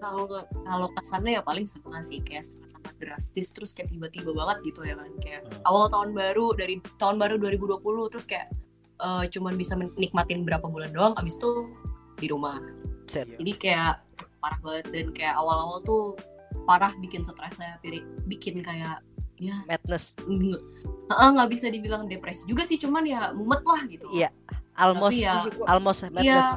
kalau 0.00 0.24
kalau 0.64 0.88
kesannya 0.94 1.38
ya 1.38 1.42
paling 1.44 1.66
sama 1.68 2.00
sih 2.00 2.18
kayak 2.22 2.46
sangat-sangat 2.46 2.94
drastis 2.98 3.48
terus 3.52 3.70
kayak 3.70 3.90
tiba-tiba 3.90 4.30
banget 4.32 4.72
gitu 4.72 4.80
ya 4.82 4.96
kan 4.96 5.10
kayak 5.20 5.42
Hmm. 5.44 5.60
awal 5.68 5.86
tahun 5.86 6.14
baru 6.14 6.56
dari 6.56 6.78
tahun 6.96 7.20
baru 7.20 7.36
2020 7.36 8.10
terus 8.10 8.24
kayak 8.24 8.48
eh, 8.96 9.24
cuman 9.28 9.54
bisa 9.54 9.76
menikmatin 9.76 10.42
berapa 10.42 10.64
bulan 10.64 10.88
doang 10.90 11.12
abis 11.20 11.36
itu 11.36 11.68
di 12.16 12.26
rumah 12.32 12.56
Set. 13.06 13.28
Jadi 13.38 13.52
kayak 13.54 14.02
parah 14.40 14.58
banget 14.64 14.86
dan 14.90 15.06
kayak 15.14 15.34
awal-awal 15.36 15.78
tuh 15.84 16.02
parah 16.66 16.90
bikin 16.98 17.22
stres 17.22 17.54
saya 17.54 17.78
bikin 18.26 18.64
kayak 18.64 18.98
ya 19.36 19.54
Madness 19.68 20.16
nggak 21.06 21.28
nggak 21.32 21.48
bisa 21.48 21.66
dibilang 21.68 22.04
depresi 22.04 22.42
juga 22.44 22.62
sih 22.62 22.76
cuman 22.76 23.02
ya 23.02 23.30
mumet 23.30 23.62
lah 23.62 23.82
gitu 23.84 24.06
Iya. 24.10 24.30
almost 24.74 25.14
Tapi 25.14 25.22
ya- 25.22 25.46
almost 25.64 26.00
madness 26.04 26.48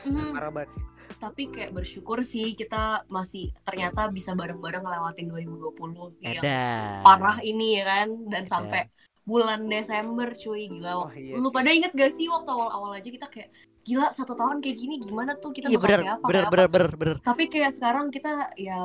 Mhm. 0.00 0.30
parah 0.32 0.50
banget 0.50 0.70
sih. 0.72 0.84
tapi 1.18 1.42
kayak 1.48 1.74
bersyukur 1.74 2.22
sih 2.22 2.54
kita 2.54 3.02
masih 3.08 3.50
ternyata 3.62 4.06
bisa 4.08 4.32
bareng-bareng 4.32 4.80
ngelewatin 4.80 5.26
2020 5.26 6.14
yang 6.20 6.38
ada 6.38 7.02
parah 7.02 7.42
ini 7.42 7.74
ya 7.74 7.84
kan 7.84 8.08
dan 8.24 8.42
Edan. 8.42 8.46
sampai 8.46 8.82
bulan 9.24 9.66
Desember 9.66 10.30
cuy 10.32 10.70
gila 10.70 10.94
Oh, 10.96 11.10
iya, 11.10 11.34
lu 11.34 11.50
cuy. 11.50 11.54
pada 11.54 11.68
inget 11.68 11.90
gak 11.92 12.14
sih 12.14 12.26
waktu 12.26 12.48
awal-awal 12.48 12.94
aja 12.94 13.04
kita 13.04 13.26
kayak 13.26 13.50
gila 13.82 14.08
satu 14.08 14.32
tahun 14.32 14.62
kayak 14.62 14.76
gini 14.76 14.94
gimana 14.96 15.34
tuh 15.34 15.50
kita 15.50 15.66
iya 15.66 15.76
bakal 15.76 15.84
bener 15.84 16.00
kayak 16.00 16.14
apa, 16.14 16.24
bener 16.24 16.38
kayak 16.38 16.48
bener 16.48 16.62
apa. 16.62 16.72
bener 16.72 16.90
bener 16.94 17.16
tapi 17.20 17.42
kayak 17.46 17.72
sekarang 17.72 18.06
kita 18.08 18.32
ya 18.54 18.78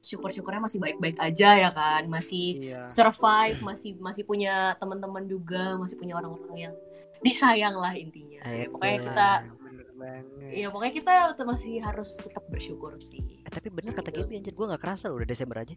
syukur-syukurnya 0.00 0.60
masih 0.60 0.78
baik-baik 0.78 1.16
aja 1.16 1.50
ya 1.58 1.70
kan 1.70 2.04
masih 2.06 2.46
Iya. 2.64 2.88
survive 2.88 3.60
masih 3.60 3.94
masih 3.96 4.24
punya 4.24 4.72
teman-teman 4.74 5.24
juga 5.24 5.76
masih 5.76 5.94
punya 5.94 6.16
orang-orang 6.16 6.56
yang 6.58 6.74
disayang 7.20 7.76
lah 7.76 7.92
intinya 7.92 8.40
Ayo, 8.42 8.56
Ya, 8.56 8.66
pokoknya 8.66 8.98
kita 9.02 9.28
Bener 9.60 9.88
banget. 9.92 10.24
ya 10.50 10.66
pokoknya 10.66 10.94
kita 10.94 11.14
masih 11.42 11.74
harus 11.78 12.10
tetap 12.16 12.44
bersyukur 12.46 12.96
sih 12.96 13.20
Eh, 13.40 13.50
tapi 13.50 13.68
bener 13.68 13.92
kata 13.92 14.08
Gitu. 14.10 14.24
Anjir 14.26 14.52
gue 14.52 14.66
gak 14.66 14.80
kerasa 14.80 15.04
loh 15.06 15.16
udah 15.16 15.28
Desember 15.28 15.56
aja 15.58 15.76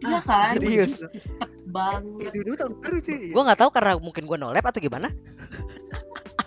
iya 0.00 0.20
kan 0.20 0.52
serius? 0.54 1.00
banget 1.66 2.28
Itu 2.30 2.40
dulu 2.42 2.56
tahun 2.56 2.72
baru 2.78 2.98
cuy. 2.98 3.18
gue 3.30 3.42
nggak 3.42 3.58
tahu 3.58 3.70
karena 3.70 3.92
mungkin 3.96 4.24
gue 4.24 4.38
nolep 4.38 4.60
atau 4.62 4.80
gimana 4.80 5.08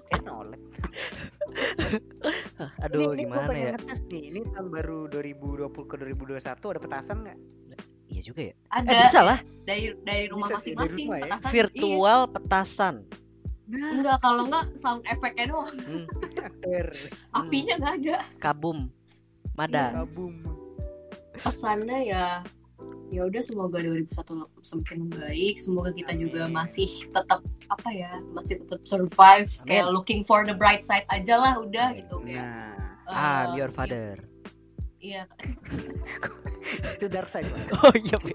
Eh, 0.10 0.22
nolak. 0.22 0.62
Hah, 2.60 2.72
aduh 2.80 3.12
ini, 3.12 3.14
ini 3.16 3.22
gimana 3.26 3.48
pengen 3.48 3.64
ya 3.64 3.72
ngetes 3.74 4.00
nih. 4.06 4.22
Ini 4.30 4.40
tahun 4.48 4.68
baru 4.70 5.00
2020 5.10 5.90
ke 5.90 5.96
2021 5.98 6.44
ada 6.70 6.80
petasan 6.80 7.18
nggak? 7.24 7.40
iya 8.06 8.22
juga 8.22 8.42
ya 8.44 8.54
ada 8.70 8.88
eh 8.88 9.00
bisa 9.02 9.20
lah 9.20 9.40
dari 9.66 9.86
dari 10.06 10.30
rumah 10.30 10.54
masing-masing 10.54 11.08
ya. 11.08 11.18
petasan. 11.26 11.42
Iya. 11.42 11.54
virtual 11.56 12.20
petasan 12.30 12.96
enggak 13.74 14.18
kalau 14.22 14.42
enggak 14.46 14.66
sound 14.76 15.02
efeknya 15.04 15.46
doang 15.50 15.74
Hmm, 15.82 16.06
apinya 17.40 17.74
nggak 17.76 17.94
ada 17.98 18.18
kabum 18.38 18.78
Iya. 18.86 19.56
mada 19.56 19.86
Kabum. 19.96 20.34
pesannya 21.36 22.00
ya 22.06 22.26
ya 23.14 23.30
udah 23.30 23.42
semoga 23.46 23.78
2001 23.78 24.10
semakin 24.66 25.00
baik 25.14 25.62
semoga 25.62 25.94
kita 25.94 26.18
juga 26.18 26.50
Amin. 26.50 26.58
masih 26.58 26.90
tetap 27.06 27.46
apa 27.70 27.90
ya 27.94 28.18
masih 28.34 28.66
tetap 28.66 28.82
survive 28.84 29.46
Amin. 29.62 29.68
kayak 29.70 29.86
looking 29.94 30.22
for 30.26 30.42
the 30.42 30.56
bright 30.58 30.82
side 30.82 31.06
aja 31.08 31.38
lah 31.38 31.54
udah 31.62 31.94
gitu 31.94 32.18
kayak 32.26 32.74
Nah, 33.04 33.46
I'm 33.46 33.54
eh, 33.54 33.62
your 33.62 33.70
father 33.70 34.18
iya 34.98 35.28
itu 36.96 37.06
dark 37.06 37.28
side. 37.28 37.46
Pak. 37.46 37.76
oh 37.84 37.94
iya 37.94 38.18
Be. 38.18 38.32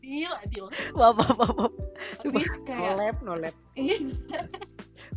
iya 0.00 0.32
deal 0.48 0.70
maaf 0.94 1.18
maaf 1.18 1.34
maaf 1.36 1.52
maaf 1.58 1.72
abis 2.24 2.48
No 2.48 2.64
kayak 2.64 2.94
lab, 2.96 3.16
no 3.20 3.32
lab. 3.36 3.54
iya 3.76 3.98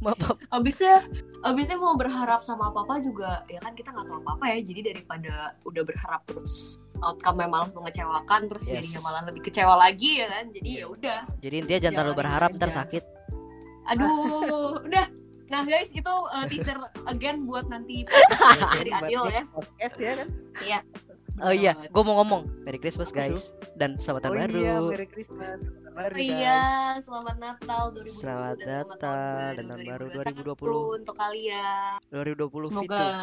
maaf, 0.02 0.18
maaf. 0.20 0.38
abisnya 0.52 1.06
abisnya 1.42 1.78
mau 1.78 1.94
berharap 1.94 2.42
sama 2.42 2.74
apa 2.74 2.84
apa 2.84 2.96
juga 3.00 3.32
ya 3.48 3.62
kan 3.62 3.72
kita 3.74 3.94
nggak 3.94 4.06
tahu 4.06 4.18
apa 4.26 4.30
apa 4.36 4.46
ya 4.52 4.58
jadi 4.66 4.82
daripada 4.92 5.34
udah 5.64 5.84
berharap 5.86 6.22
terus 6.26 6.76
outcome 7.04 7.44
malah 7.44 7.68
mengecewakan 7.70 8.48
terus 8.48 8.66
Yes. 8.66 8.88
jadinya 8.88 9.00
malah 9.04 9.22
lebih 9.28 9.42
kecewa 9.44 9.76
lagi 9.76 10.24
ya 10.24 10.28
kan? 10.32 10.46
Jadi 10.50 10.70
ya 10.80 10.86
udah. 10.88 11.20
Jadi 11.44 11.56
intinya 11.60 11.80
jangan 11.84 11.98
terlalu 12.00 12.16
berharap 12.18 12.50
ntar 12.56 12.72
sakit 12.72 13.04
aduh 13.84 14.80
udah. 14.88 15.08
Nah 15.52 15.62
guys 15.68 15.92
itu 15.92 16.08
uh, 16.10 16.48
teaser 16.48 16.80
again 17.06 17.44
buat 17.44 17.68
nanti 17.68 18.08
podcast 18.10 18.80
dari 18.80 18.92
Adil 18.96 19.22
ya. 19.28 19.44
Podcast 19.52 19.96
ya 20.00 20.12
kan? 20.24 20.28
oh 21.44 21.52
iya 21.52 21.76
gue 21.76 22.04
mau 22.08 22.24
ngomong. 22.24 22.48
Merry 22.64 22.80
Christmas 22.80 23.12
guys. 23.12 23.52
Dan 23.76 24.00
selamat 24.00 24.32
tahun 24.32 24.34
oh 24.34 24.40
baru. 24.40 24.54
iya, 24.56 24.74
Merry 24.80 25.08
Christmas. 25.10 25.60
Baru, 25.94 26.10
Oh 26.10 26.18
guys. 26.18 26.34
iya, 26.42 26.60
selamat 27.00 27.36
Natal 27.38 27.84
2020 27.94 28.18
Selamat 28.18 28.56
dan 28.58 28.66
selamat 28.66 28.90
Natal 28.90 28.98
tahun 28.98 29.54
dan 29.54 29.66
tahun 29.70 29.82
baru 29.86 30.06
2021 30.10 30.98
untuk 30.98 31.16
kalian. 31.16 31.94
2020 32.10 32.66
Semoga 32.66 32.98
Vito 32.98 33.14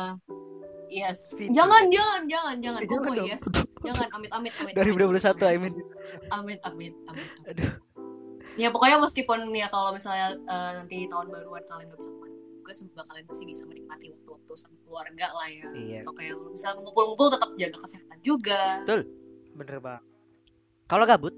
yes. 0.86 1.20
Fitu. 1.34 1.50
Jangan, 1.50 1.82
jangan, 1.90 2.20
jangan, 2.30 2.56
jangan. 2.62 2.80
Eh, 2.80 2.86
jangan 2.86 3.10
dong. 3.18 3.26
yes. 3.28 3.44
Jangan 3.80 4.06
amit 4.12 4.28
amit 4.28 4.52
amit. 4.60 4.72
2021 4.76 5.40
I 5.40 5.56
mean 5.56 5.72
Amit 6.28 6.60
amit 6.62 6.92
amit. 7.08 7.24
Aduh. 7.48 7.72
Ya 8.54 8.68
pokoknya 8.68 9.00
meskipun 9.00 9.48
ya 9.56 9.66
kalau 9.66 9.90
misalnya 9.90 10.36
eh, 10.36 10.70
nanti 10.78 11.08
tahun 11.08 11.26
baruan 11.32 11.64
kalian 11.64 11.88
gak 11.88 11.98
bisa 11.98 12.10
ke 12.12 12.18
mana 12.20 12.36
juga 12.54 12.72
semoga 12.76 13.02
kalian 13.08 13.24
masih 13.26 13.46
bisa 13.48 13.62
menikmati 13.64 14.06
waktu-waktu 14.12 14.52
sama 14.54 14.76
keluarga 14.84 15.26
lah 15.32 15.48
ya. 15.48 15.66
iya 15.74 15.98
Atau 16.04 16.12
kayak 16.12 16.34
bisa 16.52 16.76
ngumpul-ngumpul 16.76 17.32
tetap 17.32 17.50
jaga 17.56 17.78
kesehatan 17.82 18.18
juga. 18.20 18.62
Bener 19.56 19.78
banget. 19.82 20.02
kalau 20.86 21.04
gabut 21.08 21.34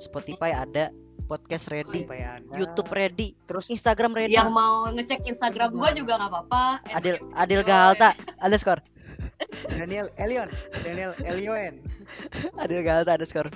Spotify 0.00 0.56
ada 0.56 0.88
podcast 1.28 1.70
ready 1.70 2.02
ya, 2.10 2.42
ada. 2.42 2.54
YouTube 2.58 2.90
ready 2.90 3.38
Terus 3.46 3.70
Instagram 3.70 4.16
ready 4.16 4.34
Yang 4.34 4.50
mau 4.50 4.90
ngecek 4.90 5.22
Instagram 5.28 5.70
gue 5.78 5.90
juga 6.02 6.18
nggak 6.18 6.30
apa-apa. 6.32 6.64
Adil 6.90 7.20
Enjoy. 7.22 7.38
Adil 7.38 7.60
Galta 7.62 8.10
underscore 8.42 8.82
Daniel 9.70 10.10
Elion, 10.16 10.48
Daniel 10.82 11.12
Elioen. 11.22 11.80
Adil 12.58 12.82
Galta 12.82 13.14
underscore 13.14 13.52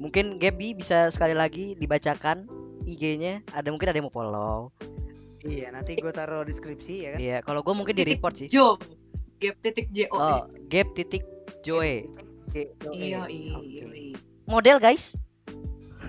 mungkin 0.00 0.40
Gaby 0.40 0.74
bisa 0.74 1.12
sekali 1.14 1.30
lagi 1.30 1.78
dibacakan 1.78 2.50
IG-nya 2.82 3.46
ada 3.54 3.70
mungkin 3.70 3.86
ada 3.86 3.98
yang 4.02 4.10
mau 4.10 4.14
follow 4.14 4.74
Iya, 5.42 5.74
nanti 5.74 5.98
gue 5.98 6.10
taruh 6.14 6.46
deskripsi 6.46 6.94
ya 7.02 7.10
kan. 7.14 7.18
iya 7.18 7.36
kalau 7.42 7.66
gue 7.66 7.74
mungkin 7.74 7.94
di 7.94 8.06
report 8.06 8.38
sih 8.38 8.46
Jo. 8.46 8.78
Gap 9.42 9.58
titik 9.58 9.90
J 9.90 10.06
O. 10.10 10.18
oh 10.18 10.40
Gap 10.70 10.94
titik 10.94 11.26
Joe 11.66 11.82
E. 11.82 11.98
Iya, 12.90 13.26
iya, 13.26 13.58
iya. 13.58 14.11
Model 14.44 14.78
guys 14.78 15.14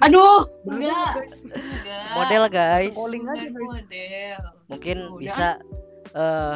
Aduh, 0.01 0.49
enggak. 0.67 1.15
model 2.11 2.43
guys 2.49 2.91
Calling 2.91 3.23
aja 3.25 3.45
guys. 3.45 3.53
model. 3.55 4.37
mungkin 4.67 4.97
Udah. 5.07 5.19
bisa 5.21 5.47
eh 6.13 6.55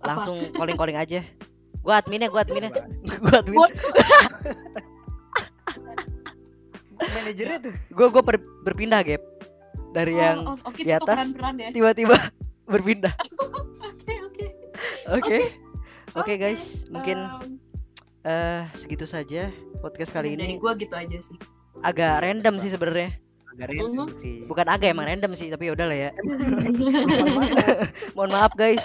langsung 0.00 0.36
calling 0.50 0.74
calling 0.74 0.96
aja 0.96 1.20
gua 1.78 2.00
adminnya 2.00 2.26
gua 2.26 2.42
adminnya 2.42 2.70
gua 3.22 3.38
admin 3.38 3.60
Manajernya 7.02 7.58
tuh. 7.60 7.74
gua 7.92 8.06
gua 8.08 8.22
ber- 8.24 8.48
berpindah 8.62 9.02
Gap 9.02 9.22
dari 9.92 10.16
yang 10.16 10.46
Oh, 10.46 10.54
oh, 10.56 10.70
oke, 10.70 10.80
di 10.80 10.90
atas. 10.90 11.28
ya. 11.28 11.68
tiba-tiba 11.70 12.16
berpindah 12.72 13.12
Oke, 13.92 14.14
oke. 14.22 14.46
oke 15.12 15.38
oke 16.14 16.32
guys 16.36 16.86
mungkin 16.88 17.18
Eh 18.22 18.62
segitu 18.72 19.02
saja 19.02 19.50
podcast 19.78 20.10
kali 20.10 20.32
Dari 20.32 20.46
ini 20.46 20.56
gue 20.56 20.72
gitu 20.78 20.94
aja 20.94 21.18
sih. 21.18 21.34
agak 21.80 22.22
random 22.22 22.54
sih 22.56 22.68
sebenarnya 22.68 23.10
Agak 23.50 23.66
random 23.68 24.06
Mhm. 24.06 24.16
sih. 24.16 24.36
bukan 24.46 24.66
agak 24.66 24.88
emang 24.88 25.06
random 25.06 25.32
sih 25.32 25.48
tapi 25.48 25.68
udah 25.68 25.84
lah 25.84 25.98
ya 25.98 26.10
mohon 28.14 28.30
maaf 28.30 28.54
guys 28.54 28.84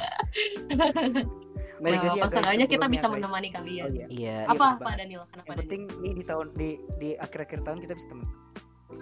Merry 1.77 1.93
Nah, 1.93 2.01
Nah, 2.01 2.01
Christmas. 2.09 2.31
seenggaknya 2.33 2.65
kita 2.65 2.85
bisa 2.87 3.05
guys. 3.05 3.13
menemani 3.13 3.49
kalian. 3.51 3.85
Oh 3.85 3.89
iya. 3.93 4.05
iya 4.09 4.37
Apa 4.43 4.57
Iya, 4.57 4.73
apa 4.73 4.81
Bang. 4.81 4.97
Daniel? 4.97 5.21
Kenapa 5.23 5.37
Yang 5.37 5.45
Daniel? 5.45 5.61
penting 5.61 5.81
nih 6.01 6.11
di 6.11 6.23
tahun 6.25 6.47
di 6.51 6.69
di 6.97 7.09
akhir-akhir 7.15 7.59
tahun 7.61 7.77
kita 7.79 7.93
bisa 7.93 8.07
temen. 8.09 8.27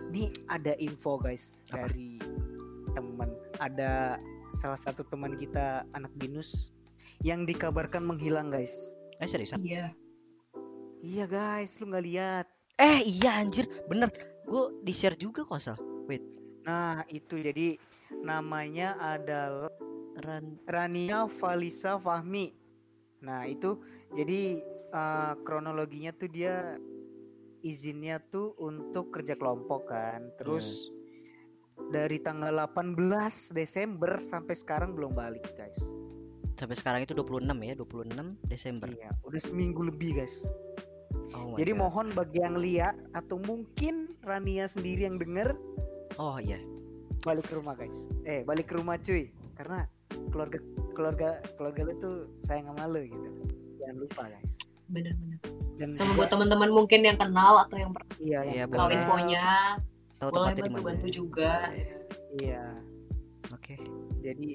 Ini 0.06 0.24
ada 0.46 0.74
info 0.78 1.12
guys 1.16 1.64
Apa? 1.66 1.88
dari 1.88 2.20
teman. 2.92 3.30
Ada 3.58 4.20
salah 4.54 4.76
satu 4.76 5.02
teman 5.04 5.34
kita 5.34 5.66
anak 5.90 6.12
binus 6.14 6.76
yang 7.22 7.44
dikabarkan 7.44 8.04
menghilang 8.04 8.52
guys. 8.52 8.76
eh 9.16 9.26
seriusan 9.26 9.64
Iya. 9.64 9.96
Iya 11.06 11.30
guys, 11.30 11.78
lu 11.78 11.94
nggak 11.94 12.06
lihat? 12.10 12.46
eh 12.76 13.00
iya 13.08 13.40
anjir 13.40 13.70
bener 13.88 14.12
gue 14.44 14.64
di 14.84 14.92
share 14.92 15.16
juga 15.16 15.48
kok 15.48 15.64
sal 15.64 15.80
Nah 16.66 17.06
itu 17.14 17.38
jadi 17.40 17.78
namanya 18.26 18.98
adalah 18.98 19.70
Ran 20.18 20.58
Rania 20.66 21.30
Valisa 21.30 22.02
Fahmi. 22.02 22.50
Nah 23.22 23.46
itu 23.46 23.78
jadi 24.18 24.66
eh, 24.90 25.34
kronologinya 25.46 26.10
tuh 26.10 26.26
dia 26.26 26.74
izinnya 27.62 28.18
tuh 28.34 28.58
untuk 28.58 29.14
kerja 29.14 29.38
kelompok 29.38 29.94
kan. 29.94 30.26
Terus 30.42 30.90
dari 31.94 32.18
tanggal 32.18 32.66
18 32.74 32.98
Desember 33.54 34.18
sampai 34.18 34.58
sekarang 34.58 34.98
belum 34.98 35.14
balik 35.14 35.46
guys. 35.54 35.78
sampai 36.56 36.76
sekarang 36.80 37.00
itu 37.04 37.12
26 37.12 37.46
ya 37.62 37.76
26 37.78 38.48
Desember 38.48 38.88
Iya, 38.88 39.12
udah 39.28 39.42
seminggu 39.44 39.86
lebih 39.86 40.18
guys. 40.24 40.40
Oh 41.36 41.56
Jadi 41.56 41.72
God. 41.74 41.80
mohon 41.80 42.08
bagi 42.14 42.40
yang 42.42 42.56
lihat 42.60 42.96
atau 43.16 43.40
mungkin 43.44 44.12
Rania 44.24 44.68
sendiri 44.68 45.08
yang 45.08 45.18
denger 45.20 45.56
oh 46.20 46.38
iya 46.40 46.60
balik 47.26 47.50
ke 47.50 47.58
rumah 47.58 47.74
guys. 47.74 48.06
Eh 48.22 48.46
balik 48.46 48.70
ke 48.70 48.78
rumah 48.78 49.02
cuy, 49.02 49.34
karena 49.58 49.90
keluarga 50.30 50.62
keluarga 50.94 51.30
keluarga 51.58 51.82
lu 51.90 51.94
tuh 51.98 52.16
sayang 52.46 52.70
sama 52.70 52.86
lu 52.86 53.02
gitu. 53.02 53.30
Jangan 53.82 53.96
lupa 53.98 54.22
guys. 54.30 54.62
Benar-benar. 54.94 55.40
Dan 55.82 55.90
Sama 55.90 56.14
buat 56.14 56.30
teman-teman 56.30 56.70
mungkin 56.70 57.02
yang 57.02 57.18
kenal 57.18 57.66
atau 57.66 57.76
yang 57.82 57.92
pernah 57.92 58.16
iya, 58.22 58.40
Iya, 58.46 58.64
tahu 58.70 58.90
infonya, 58.94 59.48
tahu 60.22 60.30
boleh 60.32 60.56
bantu-bantu 60.56 61.08
juga. 61.10 61.74
Iya, 62.38 62.78
oke 63.52 63.76
jadi 64.22 64.52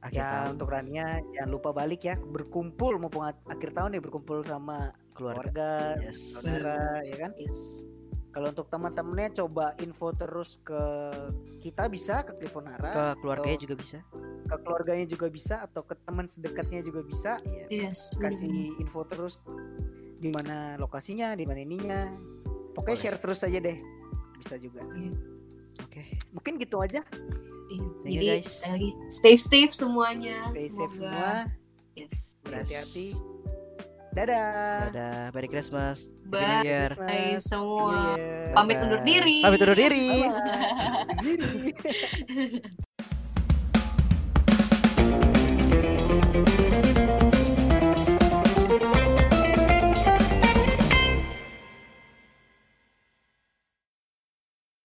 akhir 0.00 0.16
ya 0.16 0.28
tahun 0.32 0.48
untuk 0.56 0.68
Rania 0.72 1.06
jangan 1.36 1.50
lupa 1.52 1.70
balik 1.76 2.08
ya 2.08 2.16
berkumpul 2.16 2.96
mumpung 2.96 3.28
akhir 3.28 3.76
tahun 3.76 3.96
ya 3.96 4.00
berkumpul 4.00 4.40
sama 4.44 4.96
keluarga 5.14 5.96
keluarga, 5.96 6.02
yes 6.02 6.18
saudara 6.36 6.78
ya 7.04 7.16
kan. 7.18 7.32
Yes. 7.36 7.84
Kalau 8.30 8.54
untuk 8.54 8.70
teman-temannya 8.70 9.34
coba 9.34 9.74
info 9.82 10.14
terus 10.14 10.62
ke 10.62 10.78
kita 11.58 11.90
bisa 11.90 12.22
ke 12.22 12.30
ke 12.30 12.38
Clifonara, 12.38 13.18
keluarganya 13.18 13.58
atau 13.58 13.64
juga 13.66 13.74
bisa 13.74 13.98
ke 14.46 14.56
keluarganya 14.62 15.06
juga 15.06 15.26
bisa 15.26 15.54
atau 15.66 15.82
ke 15.82 15.94
teman 16.06 16.30
sedekatnya 16.30 16.78
juga 16.82 17.02
bisa. 17.02 17.42
iya 17.68 17.90
Yes. 17.90 18.14
Kasih 18.14 18.78
info 18.78 19.02
terus 19.02 19.42
di 20.22 20.30
mana 20.30 20.78
lokasinya, 20.78 21.34
di 21.34 21.42
mana 21.42 21.58
ininya. 21.58 22.06
Pokoknya 22.70 22.94
Boleh. 22.94 23.02
share 23.02 23.18
terus 23.18 23.42
aja 23.42 23.58
deh. 23.58 23.78
Bisa 24.38 24.54
juga. 24.62 24.86
oke 25.82 26.02
Mungkin 26.30 26.54
gitu 26.62 26.78
aja. 26.78 27.02
Iya. 27.66 27.86
Thank 28.02 28.14
you, 28.14 28.14
Jadi 28.14 28.26
guys. 28.30 28.46
sekali 28.46 28.70
lagi 28.74 28.90
stay 29.10 29.36
safe 29.38 29.72
semuanya. 29.74 30.38
Stay 30.46 30.70
safe 30.70 30.94
Semoga- 30.94 31.10
semua. 31.10 31.30
Yes. 31.98 32.38
Berhati-hati. 32.46 33.29
Dadah. 34.10 34.90
dadah 34.90 35.30
Merry 35.30 35.46
Christmas 35.46 36.10
Happy 36.26 36.34
Bye. 36.34 36.42
New 36.42 36.66
Year 36.66 36.90
Christmas. 36.90 37.10
Hai 37.10 37.38
semua. 37.38 38.18
Year. 38.18 38.50
Pamit 38.54 38.76
Bye. 38.78 38.84
undur 38.86 39.00
diri. 39.06 39.38
pamit 39.46 39.60
undur 39.62 39.78
diri 39.78 40.06
diri. 41.22 41.54